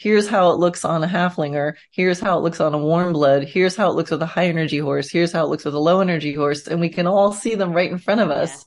[0.00, 1.74] Here's how it looks on a Haflinger.
[1.90, 3.44] Here's how it looks on a warm blood.
[3.44, 5.10] Here's how it looks with a high energy horse.
[5.10, 6.66] Here's how it looks with a low energy horse.
[6.66, 8.64] And we can all see them right in front of us,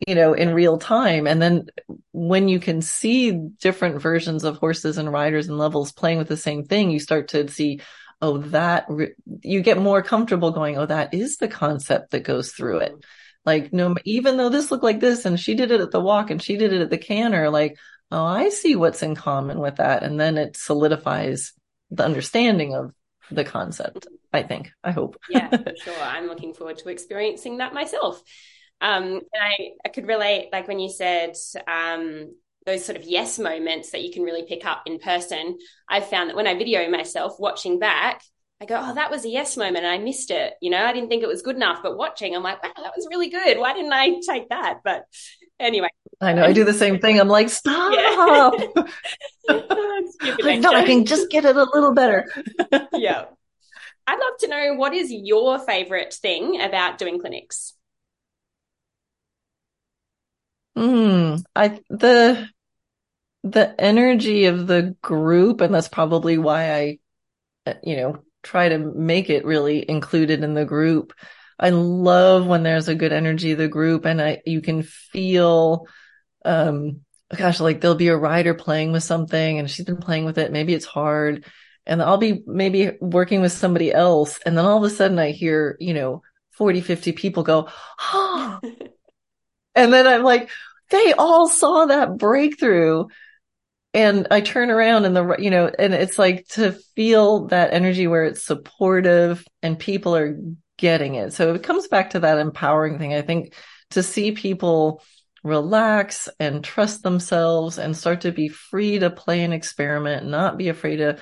[0.00, 0.10] yeah.
[0.10, 1.26] you know, in real time.
[1.26, 1.66] And then
[2.12, 6.36] when you can see different versions of horses and riders and levels playing with the
[6.38, 7.82] same thing, you start to see,
[8.22, 12.52] oh, that re- you get more comfortable going, oh, that is the concept that goes
[12.52, 12.92] through it.
[12.92, 13.00] Mm-hmm.
[13.44, 16.30] Like, no, even though this looked like this and she did it at the walk
[16.30, 17.76] and she did it at the canter, like,
[18.14, 20.04] oh, I see what's in common with that.
[20.04, 21.52] And then it solidifies
[21.90, 22.94] the understanding of
[23.30, 25.16] the concept, I think, I hope.
[25.28, 26.00] yeah, for sure.
[26.00, 28.22] I'm looking forward to experiencing that myself.
[28.80, 31.34] Um, and I, I could relate, like when you said,
[31.66, 32.34] um,
[32.66, 35.58] those sort of yes moments that you can really pick up in person.
[35.88, 38.22] I've found that when I video myself watching back,
[38.60, 40.54] I go, oh, that was a yes moment and I missed it.
[40.62, 42.92] You know, I didn't think it was good enough, but watching, I'm like, wow, that
[42.96, 43.58] was really good.
[43.58, 44.80] Why didn't I take that?
[44.84, 45.04] But
[45.60, 45.88] anyway.
[46.20, 46.44] I know.
[46.44, 47.20] I do the same thing.
[47.20, 47.92] I'm like, stop.
[47.92, 48.84] Yeah.
[50.44, 52.26] I know I can just get it a little better.
[52.92, 53.24] yeah.
[54.06, 57.74] I'd love to know what is your favorite thing about doing clinics?
[60.76, 61.36] Hmm.
[61.54, 62.48] I the
[63.44, 66.98] the energy of the group, and that's probably why I,
[67.66, 71.12] uh, you know, try to make it really included in the group.
[71.58, 75.86] I love when there's a good energy of the group and I, you can feel,
[76.44, 77.00] um,
[77.36, 80.52] gosh, like there'll be a rider playing with something and she's been playing with it.
[80.52, 81.44] Maybe it's hard
[81.86, 84.38] and I'll be maybe working with somebody else.
[84.44, 87.68] And then all of a sudden I hear, you know, 40, 50 people go,
[88.00, 88.60] oh.
[89.74, 90.50] and then I'm like,
[90.90, 93.06] they all saw that breakthrough
[93.92, 98.06] and I turn around and the, you know, and it's like to feel that energy
[98.06, 100.36] where it's supportive and people are
[100.76, 101.32] getting it.
[101.32, 103.14] So it comes back to that empowering thing.
[103.14, 103.54] I think
[103.90, 105.02] to see people
[105.42, 110.68] relax and trust themselves and start to be free to play and experiment, not be
[110.68, 111.18] afraid to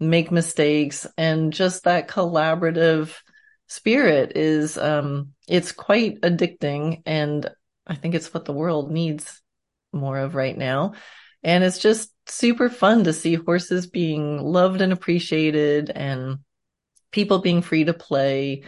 [0.00, 3.14] make mistakes and just that collaborative
[3.66, 7.02] spirit is, um, it's quite addicting.
[7.04, 7.50] And
[7.86, 9.40] I think it's what the world needs
[9.92, 10.92] more of right now.
[11.42, 16.38] And it's just super fun to see horses being loved and appreciated and
[17.10, 18.62] people being free to play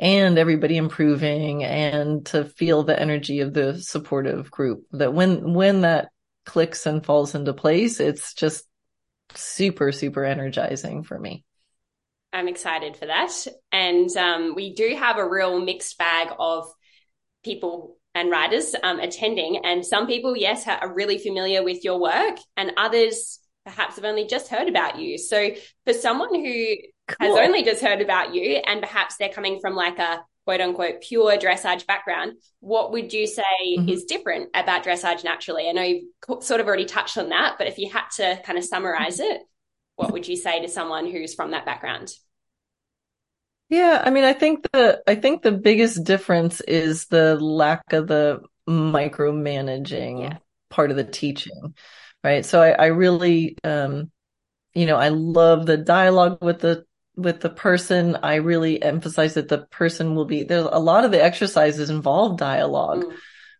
[0.00, 5.82] and everybody improving and to feel the energy of the supportive group that when when
[5.82, 6.08] that
[6.46, 8.64] clicks and falls into place it's just
[9.34, 11.44] super super energizing for me
[12.32, 13.30] i'm excited for that
[13.70, 16.66] and um, we do have a real mixed bag of
[17.44, 19.60] people and writers um, attending.
[19.64, 24.26] And some people, yes, are really familiar with your work, and others perhaps have only
[24.26, 25.18] just heard about you.
[25.18, 25.50] So
[25.84, 26.76] for someone who
[27.18, 27.36] cool.
[27.36, 31.00] has only just heard about you, and perhaps they're coming from like a quote unquote
[31.00, 33.88] pure dressage background, what would you say mm-hmm.
[33.88, 35.68] is different about dressage naturally?
[35.68, 38.58] I know you've sort of already touched on that, but if you had to kind
[38.58, 39.42] of summarize it,
[39.96, 42.12] what would you say to someone who's from that background?
[43.68, 48.08] Yeah, I mean, I think the I think the biggest difference is the lack of
[48.08, 50.38] the micromanaging yeah.
[50.68, 51.74] part of the teaching,
[52.24, 52.44] right?
[52.44, 54.10] So I, I really, um,
[54.74, 56.84] you know, I love the dialogue with the
[57.16, 58.16] with the person.
[58.22, 62.38] I really emphasize that the person will be there's a lot of the exercises involve
[62.38, 63.04] dialogue.
[63.04, 63.16] Mm.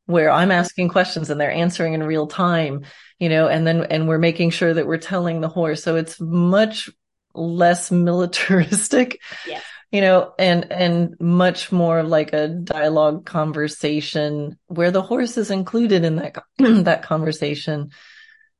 [0.07, 2.85] Where I'm asking questions and they're answering in real time,
[3.21, 5.85] you know, and then, and we're making sure that we're telling the horse.
[5.85, 6.91] So it's much
[7.33, 9.21] less militaristic.
[9.47, 15.51] Yes you know, and, and much more like a dialogue conversation where the horse is
[15.51, 17.91] included in that, that conversation.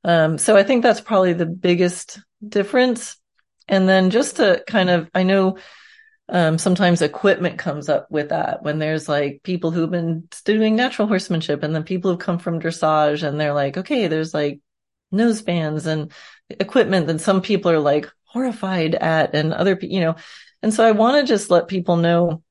[0.03, 3.17] Um, so I think that's probably the biggest difference.
[3.71, 5.57] And then just to kind of, I know,
[6.29, 11.07] um, sometimes equipment comes up with that when there's like people who've been doing natural
[11.07, 14.59] horsemanship and then people who come from dressage and they're like, okay, there's like
[15.11, 16.11] nose bands and
[16.49, 20.15] equipment that some people are like horrified at and other, you know,
[20.61, 22.43] and so I want to just let people know,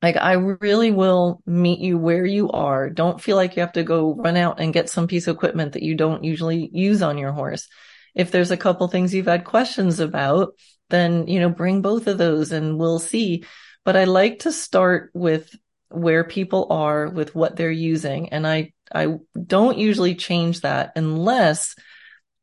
[0.00, 2.88] like, I really will meet you where you are.
[2.88, 5.72] Don't feel like you have to go run out and get some piece of equipment
[5.72, 7.68] that you don't usually use on your horse.
[8.14, 10.54] If there's a couple things you've had questions about,
[10.90, 13.44] then, you know, bring both of those and we'll see.
[13.84, 15.54] But I like to start with
[15.88, 18.30] where people are with what they're using.
[18.30, 21.74] And I, I don't usually change that unless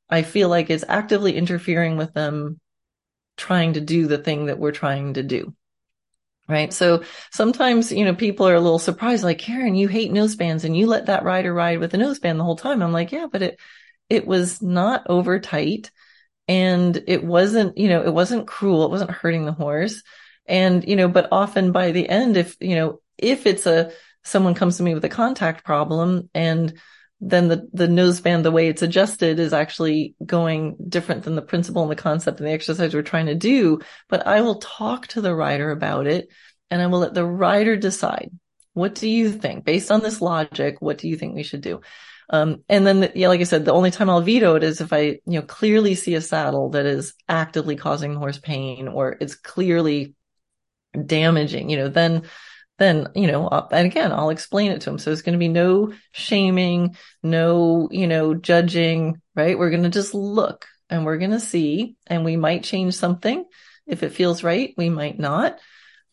[0.09, 2.59] I feel like it's actively interfering with them
[3.37, 5.55] trying to do the thing that we're trying to do.
[6.47, 6.73] Right.
[6.73, 10.75] So sometimes, you know, people are a little surprised, like, Karen, you hate nosebands and
[10.75, 12.81] you let that rider ride with a noseband the whole time.
[12.81, 13.59] I'm like, yeah, but it,
[14.09, 15.91] it was not over tight
[16.47, 18.83] and it wasn't, you know, it wasn't cruel.
[18.85, 20.01] It wasn't hurting the horse.
[20.47, 23.91] And, you know, but often by the end, if, you know, if it's a,
[24.23, 26.73] someone comes to me with a contact problem and
[27.21, 31.83] then the, the noseband, the way it's adjusted is actually going different than the principle
[31.83, 33.79] and the concept and the exercise we're trying to do.
[34.07, 36.29] But I will talk to the rider about it
[36.71, 38.31] and I will let the rider decide.
[38.73, 39.65] What do you think?
[39.65, 41.81] Based on this logic, what do you think we should do?
[42.29, 44.81] Um, and then, the, yeah, like I said, the only time I'll veto it is
[44.81, 48.87] if I, you know, clearly see a saddle that is actively causing the horse pain
[48.87, 50.13] or it's clearly
[51.05, 52.23] damaging, you know, then,
[52.77, 54.99] then, you know, and again, I'll explain it to him.
[54.99, 59.57] So it's going to be no shaming, no, you know, judging, right?
[59.57, 63.43] We're going to just look and we're going to see, and we might change something.
[63.85, 65.59] If it feels right, we might not.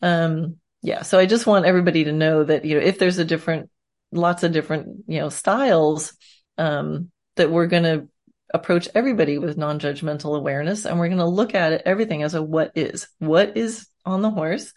[0.01, 1.03] Um, yeah.
[1.03, 3.69] So I just want everybody to know that, you know, if there's a different,
[4.11, 6.13] lots of different, you know, styles,
[6.57, 8.07] um, that we're going to
[8.53, 12.41] approach everybody with non-judgmental awareness and we're going to look at it, everything as a
[12.41, 14.73] what is, what is on the horse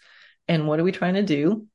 [0.47, 1.65] and what are we trying to do?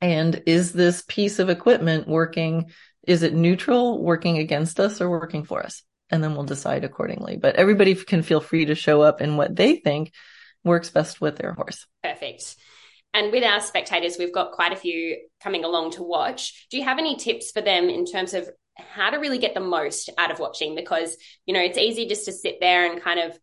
[0.00, 2.70] And is this piece of equipment working?
[3.06, 5.82] Is it neutral, working against us or working for us?
[6.10, 7.36] And then we'll decide accordingly.
[7.36, 10.12] But everybody can feel free to show up in what they think
[10.64, 11.86] works best with their horse.
[12.02, 12.56] Perfect.
[13.14, 16.66] And with our spectators, we've got quite a few coming along to watch.
[16.70, 19.60] Do you have any tips for them in terms of how to really get the
[19.60, 20.74] most out of watching?
[20.74, 23.38] Because, you know, it's easy just to sit there and kind of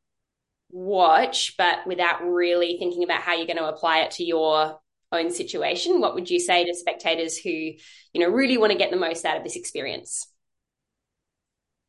[0.72, 4.80] watch, but without really thinking about how you're going to apply it to your
[5.12, 6.02] own situation.
[6.02, 7.76] What would you say to spectators who, you
[8.16, 10.28] know, really want to get the most out of this experience?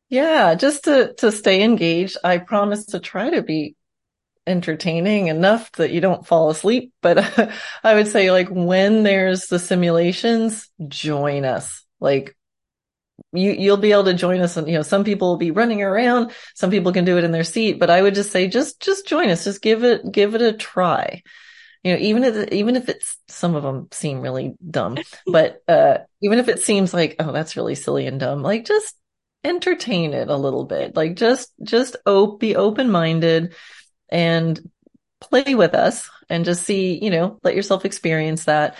[0.09, 2.17] Yeah, just to to stay engaged.
[2.23, 3.75] I promise to try to be
[4.47, 6.93] entertaining enough that you don't fall asleep.
[7.01, 7.51] But
[7.83, 11.83] I would say like when there's the simulations, join us.
[11.99, 12.35] Like
[13.33, 14.57] you, you'll be able to join us.
[14.57, 16.31] And, you know, some people will be running around.
[16.55, 19.07] Some people can do it in their seat, but I would just say, just, just
[19.07, 19.43] join us.
[19.43, 21.21] Just give it, give it a try.
[21.83, 25.99] You know, even if, even if it's, some of them seem really dumb, but, uh,
[26.21, 28.95] even if it seems like, oh, that's really silly and dumb, like just
[29.43, 30.95] entertain it a little bit.
[30.95, 33.55] Like just, just op- be open minded
[34.11, 34.69] and
[35.19, 38.75] play with us and just see, you know, let yourself experience that.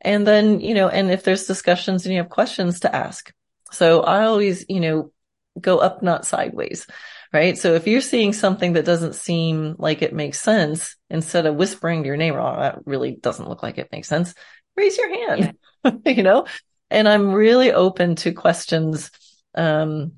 [0.00, 3.32] And then, you know, and if there's discussions and you have questions to ask.
[3.72, 5.12] So I always, you know,
[5.60, 6.86] go up, not sideways.
[7.32, 7.58] Right.
[7.58, 12.02] So if you're seeing something that doesn't seem like it makes sense, instead of whispering
[12.02, 14.32] to your neighbor, oh, that really doesn't look like it makes sense,
[14.76, 15.92] raise your hand, yeah.
[16.06, 16.46] you know,
[16.90, 19.10] and I'm really open to questions.
[19.54, 20.12] Um,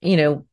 [0.00, 0.46] you know,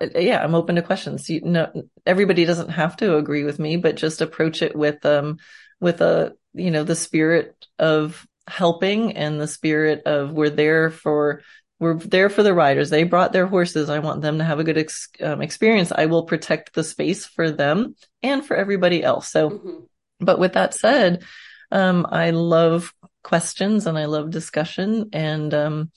[0.00, 1.28] uh, yeah, I'm open to questions.
[1.28, 5.38] You know, everybody doesn't have to agree with me, but just approach it with, um,
[5.80, 11.42] with a, you know, the spirit of helping and the spirit of we're there for,
[11.78, 12.90] we're there for the riders.
[12.90, 13.90] They brought their horses.
[13.90, 15.92] I want them to have a good ex- um, experience.
[15.92, 19.28] I will protect the space for them and for everybody else.
[19.28, 19.80] So, mm-hmm.
[20.20, 21.24] but with that said,
[21.70, 25.90] um, I love questions and I love discussion and, um,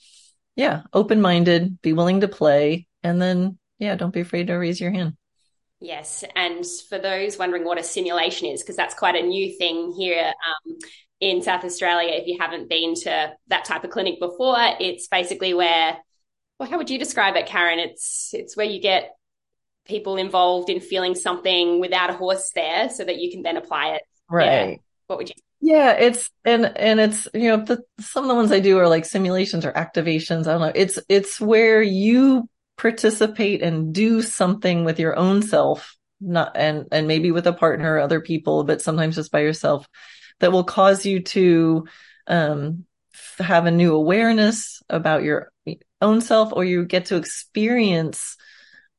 [0.56, 4.80] yeah, open minded, be willing to play and then yeah, don't be afraid to raise
[4.80, 5.16] your hand.
[5.80, 6.22] Yes.
[6.36, 10.26] And for those wondering what a simulation is, because that's quite a new thing here
[10.26, 10.76] um,
[11.20, 15.54] in South Australia, if you haven't been to that type of clinic before, it's basically
[15.54, 15.96] where,
[16.58, 17.78] well, how would you describe it, Karen?
[17.78, 19.12] It's it's where you get
[19.86, 23.94] people involved in feeling something without a horse there so that you can then apply
[23.94, 24.02] it.
[24.28, 24.72] Right.
[24.72, 24.76] Yeah.
[25.06, 28.50] What would you yeah, it's and and it's you know the, some of the ones
[28.50, 30.46] I do are like simulations or activations.
[30.46, 30.72] I don't know.
[30.74, 32.48] It's it's where you
[32.80, 37.94] participate and do something with your own self, not, and, and maybe with a partner
[37.94, 39.86] or other people, but sometimes just by yourself
[40.40, 41.86] that will cause you to,
[42.26, 42.84] um,
[43.38, 45.52] have a new awareness about your
[46.00, 48.36] own self or you get to experience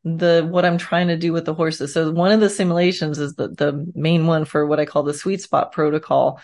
[0.03, 1.93] the what I'm trying to do with the horses.
[1.93, 5.13] So one of the simulations is the the main one for what I call the
[5.13, 6.41] sweet spot protocol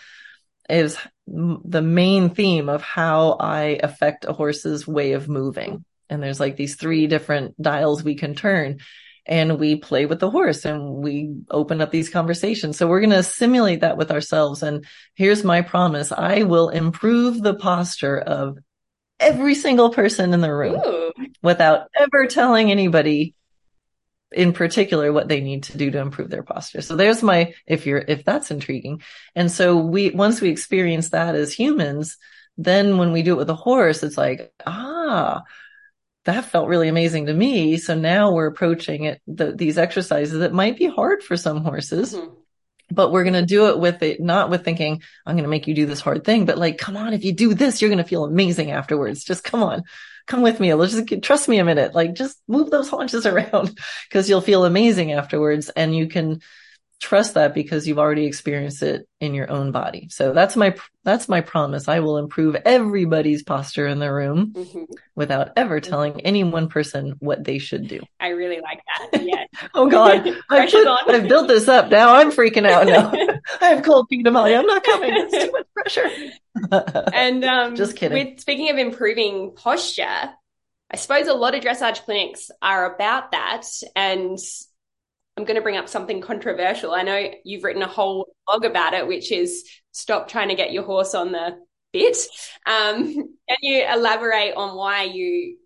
[0.68, 6.40] is the main theme of how I affect a horse's way of moving and there's
[6.40, 8.78] like these three different dials we can turn
[9.28, 12.78] and we play with the horse and we open up these conversations.
[12.78, 14.62] So we're going to simulate that with ourselves.
[14.62, 16.10] And here's my promise.
[16.10, 18.58] I will improve the posture of
[19.20, 21.12] every single person in the room Ooh.
[21.42, 23.34] without ever telling anybody
[24.32, 26.80] in particular what they need to do to improve their posture.
[26.80, 29.02] So there's my, if you're, if that's intriguing.
[29.34, 32.16] And so we, once we experience that as humans,
[32.56, 35.42] then when we do it with a horse, it's like, ah,
[36.24, 37.78] that felt really amazing to me.
[37.78, 42.14] So now we're approaching it, the, these exercises that might be hard for some horses.
[42.14, 42.34] Mm-hmm.
[42.90, 45.66] But we're going to do it with it, not with thinking, I'm going to make
[45.66, 48.02] you do this hard thing, but like, come on, if you do this, you're going
[48.02, 49.24] to feel amazing afterwards.
[49.24, 49.84] Just come on,
[50.26, 50.72] come with me.
[50.72, 51.94] Let's just trust me a minute.
[51.94, 56.40] Like just move those haunches around because you'll feel amazing afterwards and you can,
[57.00, 60.08] trust that because you've already experienced it in your own body.
[60.10, 60.74] So that's my
[61.04, 61.88] that's my promise.
[61.88, 64.84] I will improve everybody's posture in the room mm-hmm.
[65.14, 65.90] without ever mm-hmm.
[65.90, 68.00] telling any one person what they should do.
[68.18, 68.80] I really like
[69.12, 69.22] that.
[69.24, 69.44] Yeah.
[69.74, 71.90] oh God, I've, put, I've, built this up.
[71.90, 72.86] Now I'm freaking out.
[72.86, 73.12] Now
[73.60, 74.58] I have cold feet, Amalia.
[74.58, 75.12] I'm not coming.
[75.14, 76.10] It's too much pressure.
[77.12, 78.30] and um, just kidding.
[78.30, 80.30] With, speaking of improving posture,
[80.90, 84.38] I suppose a lot of dressage clinics are about that, and
[85.38, 86.92] I'm going to bring up something controversial.
[86.92, 90.72] I know you've written a whole blog about it, which is stop trying to get
[90.72, 91.56] your horse on the
[91.92, 92.16] bit.
[92.66, 95.58] Um, can you elaborate on why you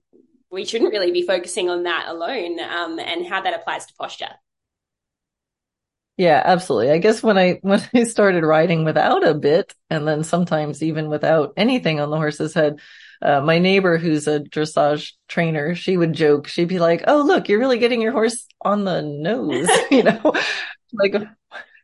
[0.50, 4.28] we shouldn't really be focusing on that alone um, and how that applies to posture?
[6.18, 6.90] Yeah, absolutely.
[6.90, 11.08] I guess when I when I started riding without a bit, and then sometimes even
[11.08, 12.78] without anything on the horse's head,
[13.22, 17.48] uh, my neighbor who's a dressage trainer, she would joke, she'd be like, Oh, look,
[17.48, 20.34] you're really getting your horse on the nose, you know,
[20.92, 21.14] like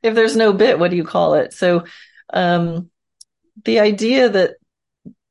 [0.02, 1.52] if there's no bit, what do you call it?
[1.52, 1.84] So,
[2.32, 2.90] um,
[3.64, 4.56] the idea that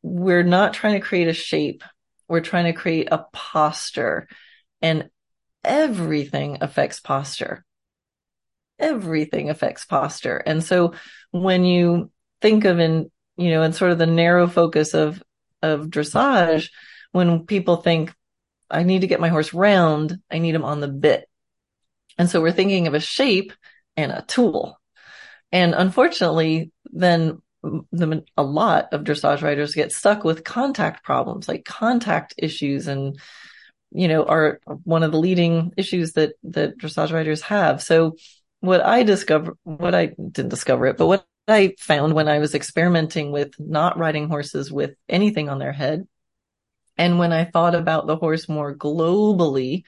[0.01, 1.84] we're not trying to create a shape,
[2.28, 4.28] we're trying to create a posture
[4.82, 5.10] and
[5.64, 7.66] everything affects posture.
[8.80, 10.38] Everything affects posture.
[10.38, 10.93] And so
[11.32, 15.22] when you think of in, you know, in sort of the narrow focus of
[15.68, 16.70] of dressage,
[17.11, 18.13] when people think,
[18.70, 21.30] I need to get my horse round, I need him on the bit.
[22.18, 23.53] And so we're thinking of a shape
[23.95, 24.80] and a tool.
[25.51, 31.63] And unfortunately, then the, a lot of dressage riders get stuck with contact problems, like
[31.65, 33.20] contact issues and,
[33.91, 37.82] you know, are one of the leading issues that, that dressage riders have.
[37.82, 38.18] So
[38.59, 42.56] what I discover, what I didn't discover it, but what I found when I was
[42.56, 46.08] experimenting with not riding horses with anything on their head.
[46.98, 49.84] And when I thought about the horse more globally,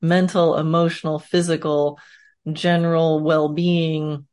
[0.00, 2.00] mental, emotional, physical,
[2.52, 4.26] general well-being,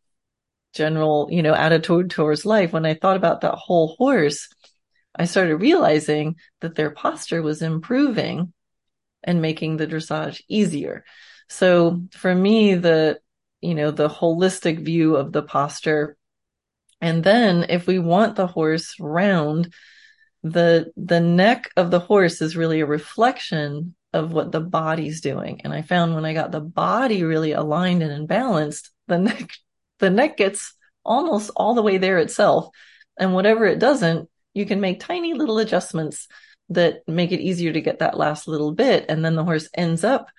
[0.73, 4.49] general, you know, attitude towards life, when I thought about that whole horse,
[5.15, 8.51] I started realizing that their posture was improving
[9.23, 11.05] and making the dressage easier.
[11.49, 13.19] So for me, the,
[13.61, 16.17] you know, the holistic view of the posture
[17.03, 19.73] and then if we want the horse round,
[20.41, 25.59] the, the neck of the horse is really a reflection of what the body's doing.
[25.65, 29.51] And I found when I got the body really aligned and balanced, the neck,
[29.99, 32.69] the neck gets almost all the way there itself.
[33.19, 36.29] And whatever it doesn't, you can make tiny little adjustments
[36.69, 39.07] that make it easier to get that last little bit.
[39.09, 40.29] And then the horse ends up,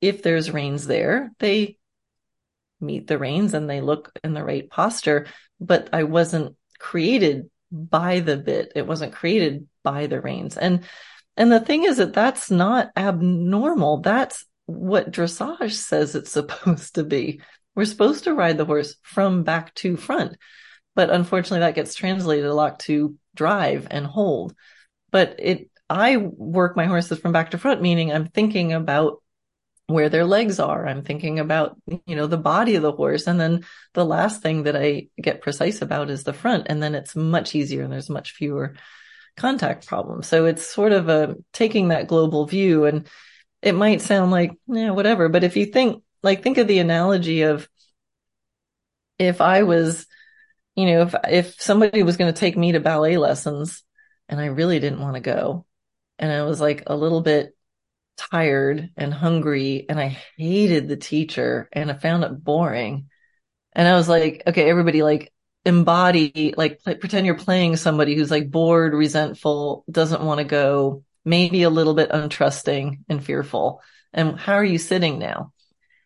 [0.00, 1.76] if there's reins there, they
[2.82, 5.26] meet the reins and they look in the right posture
[5.62, 8.72] but I wasn't created by the bit.
[8.74, 10.58] It wasn't created by the reins.
[10.58, 10.84] And,
[11.36, 14.00] and the thing is that that's not abnormal.
[14.00, 17.40] That's what dressage says it's supposed to be.
[17.74, 20.36] We're supposed to ride the horse from back to front,
[20.94, 24.54] but unfortunately that gets translated a lot to drive and hold.
[25.10, 29.21] But it, I work my horses from back to front, meaning I'm thinking about
[29.86, 30.86] where their legs are.
[30.86, 31.76] I'm thinking about,
[32.06, 33.26] you know, the body of the horse.
[33.26, 33.64] And then
[33.94, 36.66] the last thing that I get precise about is the front.
[36.68, 38.74] And then it's much easier and there's much fewer
[39.36, 40.26] contact problems.
[40.28, 43.08] So it's sort of a taking that global view and
[43.60, 45.28] it might sound like, yeah, whatever.
[45.28, 47.68] But if you think, like, think of the analogy of
[49.18, 50.06] if I was,
[50.74, 53.82] you know, if, if somebody was going to take me to ballet lessons
[54.28, 55.66] and I really didn't want to go
[56.18, 57.56] and I was like a little bit
[58.16, 63.08] tired and hungry and I hated the teacher and I found it boring.
[63.72, 65.32] And I was like, okay, everybody like
[65.64, 71.04] embody, like play, pretend you're playing somebody who's like bored, resentful, doesn't want to go,
[71.24, 73.80] maybe a little bit untrusting and fearful.
[74.12, 75.52] And how are you sitting now?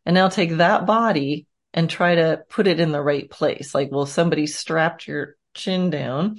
[0.04, 3.74] And now take that body and try to put it in the right place.
[3.74, 6.38] Like, well, somebody strapped your chin down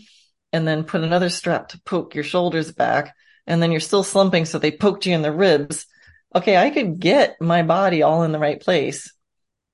[0.53, 3.15] and then put another strap to poke your shoulders back
[3.47, 4.45] and then you're still slumping.
[4.45, 5.85] So they poked you in the ribs.
[6.35, 6.57] Okay.
[6.57, 9.11] I could get my body all in the right place.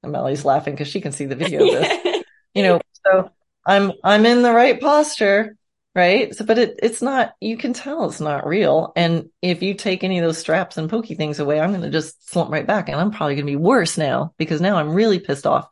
[0.04, 3.32] And Melly's laughing because she can see the video of this, you know, so
[3.66, 5.56] I'm, I'm in the right posture.
[5.96, 6.36] Right.
[6.36, 8.94] So, but it, it's not, you can tell it's not real.
[8.96, 11.92] And if you take any of those straps and pokey things away, I'm going to
[11.92, 14.96] just slump right back and I'm probably going to be worse now because now I'm
[14.96, 15.68] really pissed off.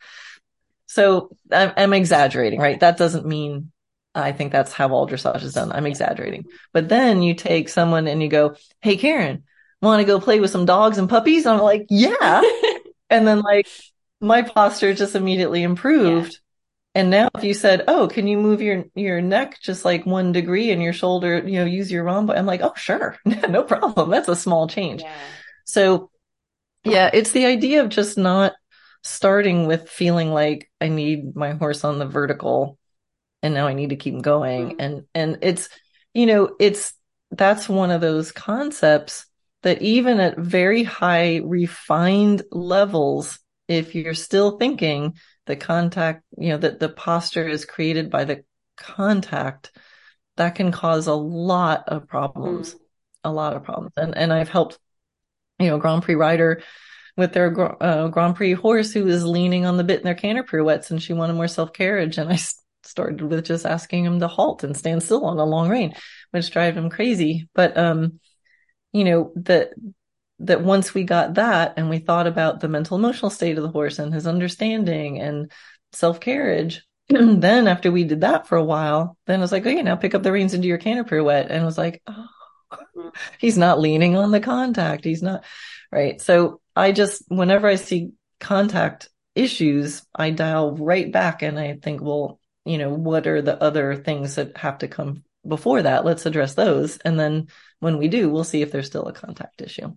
[0.85, 2.79] So I'm, I'm exaggerating, right?
[2.79, 3.71] That doesn't mean
[4.13, 5.71] I think that's how all dressage is done.
[5.71, 6.45] I'm exaggerating.
[6.73, 9.43] But then you take someone and you go, Hey, Karen,
[9.81, 11.45] want to go play with some dogs and puppies?
[11.45, 12.41] And I'm like, yeah.
[13.09, 13.67] and then like
[14.19, 16.33] my posture just immediately improved.
[16.33, 16.37] Yeah.
[16.93, 20.33] And now if you said, Oh, can you move your, your neck just like one
[20.33, 22.37] degree and your shoulder, you know, use your rhomboid?
[22.37, 23.17] I'm like, Oh, sure.
[23.25, 24.09] no problem.
[24.09, 25.01] That's a small change.
[25.01, 25.15] Yeah.
[25.63, 26.11] So
[26.83, 28.53] yeah, it's the idea of just not
[29.03, 32.77] starting with feeling like I need my horse on the vertical
[33.43, 34.69] and now I need to keep going.
[34.69, 34.81] Mm-hmm.
[34.81, 35.69] And, and it's,
[36.13, 36.93] you know, it's,
[37.31, 39.25] that's one of those concepts
[39.63, 45.15] that even at very high refined levels, if you're still thinking
[45.45, 48.43] the contact, you know, that the posture is created by the
[48.77, 49.71] contact,
[50.37, 52.79] that can cause a lot of problems, mm.
[53.23, 53.93] a lot of problems.
[53.97, 54.79] And, and I've helped,
[55.59, 56.61] you know, Grand Prix rider
[57.17, 60.43] with their uh, Grand Prix horse who was leaning on the bit in their canter
[60.43, 62.17] pirouettes and she wanted more self carriage.
[62.17, 62.39] And I
[62.83, 65.93] started with just asking him to halt and stand still on a long rein,
[66.31, 67.47] which drive him crazy.
[67.53, 68.19] But, um,
[68.91, 69.71] you know, that,
[70.39, 73.69] that once we got that and we thought about the mental emotional state of the
[73.69, 75.51] horse and his understanding and
[75.93, 79.81] self carriage, then after we did that for a while, then I was like, okay,
[79.81, 81.49] now pick up the reins and do your canter pirouette.
[81.49, 85.05] And was like, oh, he's not leaning on the contact.
[85.05, 85.43] He's not
[85.91, 86.21] right.
[86.21, 92.01] So I just, whenever I see contact issues, I dial right back and I think,
[92.01, 96.05] well, you know, what are the other things that have to come before that?
[96.05, 96.97] Let's address those.
[96.97, 97.47] And then
[97.79, 99.95] when we do, we'll see if there's still a contact issue.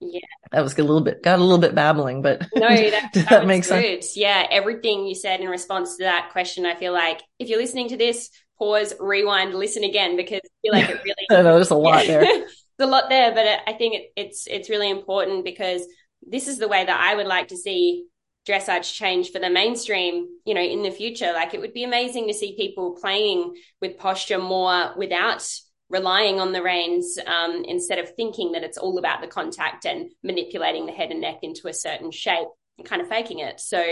[0.00, 0.20] Yeah.
[0.52, 3.46] That was a little bit, got a little bit babbling, but no, that, that, that
[3.46, 4.16] make sense?
[4.16, 4.46] Yeah.
[4.50, 7.96] Everything you said in response to that question, I feel like if you're listening to
[7.96, 11.76] this, pause, rewind, listen again, because I feel like it really, I know there's a
[11.76, 12.20] lot there.
[12.24, 12.50] there's
[12.80, 15.82] a lot there, but uh, I think it, it's, it's really important because
[16.22, 18.06] this is the way that I would like to see
[18.48, 21.32] dressage change for the mainstream, you know, in the future.
[21.32, 25.46] Like it would be amazing to see people playing with posture more without
[25.90, 30.10] relying on the reins um, instead of thinking that it's all about the contact and
[30.22, 33.58] manipulating the head and neck into a certain shape and kind of faking it.
[33.60, 33.82] So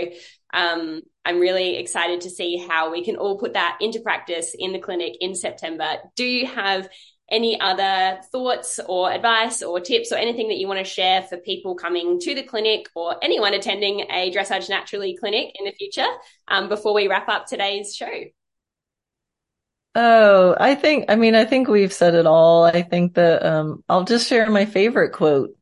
[0.52, 4.72] um, I'm really excited to see how we can all put that into practice in
[4.72, 5.96] the clinic in September.
[6.16, 6.88] Do you have
[7.30, 11.36] any other thoughts or advice or tips or anything that you want to share for
[11.36, 16.06] people coming to the clinic or anyone attending a Dressage Naturally clinic in the future
[16.46, 18.24] um, before we wrap up today's show?
[19.96, 22.64] Oh, I think, I mean, I think we've said it all.
[22.64, 25.56] I think that, um, I'll just share my favorite quote.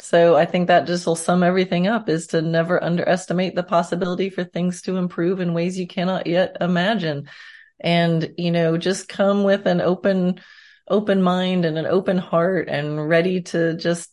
[0.00, 4.28] So I think that just will sum everything up is to never underestimate the possibility
[4.28, 7.28] for things to improve in ways you cannot yet imagine.
[7.78, 10.40] And, you know, just come with an open,
[10.88, 14.10] open mind and an open heart and ready to just,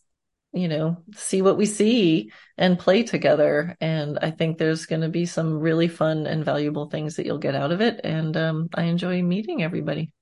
[0.52, 3.76] you know, see what we see and play together.
[3.80, 7.38] And I think there's going to be some really fun and valuable things that you'll
[7.38, 8.00] get out of it.
[8.04, 10.12] And um, I enjoy meeting everybody.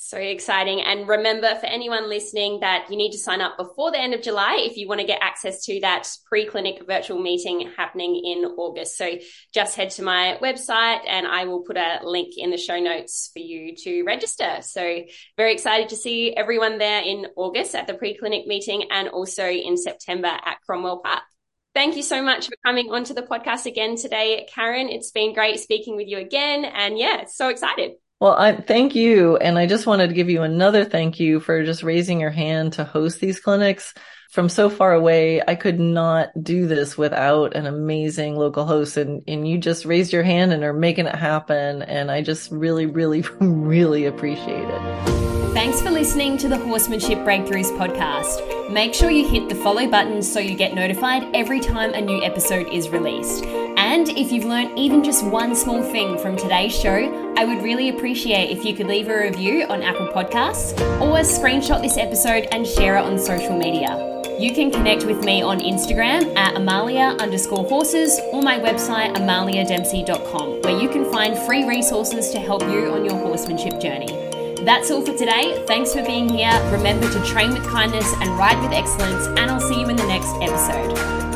[0.00, 0.80] So exciting.
[0.80, 4.22] And remember for anyone listening that you need to sign up before the end of
[4.22, 8.96] July if you want to get access to that pre-clinic virtual meeting happening in August.
[8.96, 9.18] So
[9.52, 13.30] just head to my website and I will put a link in the show notes
[13.32, 14.58] for you to register.
[14.60, 15.02] So
[15.36, 19.76] very excited to see everyone there in August at the pre-clinic meeting and also in
[19.76, 21.24] September at Cromwell Park.
[21.74, 24.90] Thank you so much for coming onto the podcast again today, Karen.
[24.90, 26.64] It's been great speaking with you again.
[26.64, 27.94] And yeah, so excited.
[28.20, 29.36] Well, I thank you.
[29.36, 32.72] And I just wanted to give you another thank you for just raising your hand
[32.74, 33.94] to host these clinics
[34.30, 35.40] from so far away.
[35.46, 40.12] I could not do this without an amazing local host and, and you just raised
[40.12, 41.82] your hand and are making it happen.
[41.82, 45.17] And I just really, really, really appreciate it.
[45.58, 48.70] Thanks for listening to the Horsemanship Breakthroughs podcast.
[48.70, 52.22] Make sure you hit the follow button so you get notified every time a new
[52.22, 53.44] episode is released.
[53.44, 57.88] And if you've learned even just one small thing from today's show, I would really
[57.88, 62.64] appreciate if you could leave a review on Apple Podcasts or screenshot this episode and
[62.64, 64.22] share it on social media.
[64.38, 70.62] You can connect with me on Instagram at Amalia underscore horses or my website amaliadempsey.com
[70.62, 74.27] where you can find free resources to help you on your horsemanship journey.
[74.68, 75.64] That's all for today.
[75.66, 76.52] Thanks for being here.
[76.70, 80.06] Remember to train with kindness and ride with excellence, and I'll see you in the
[80.06, 81.27] next episode.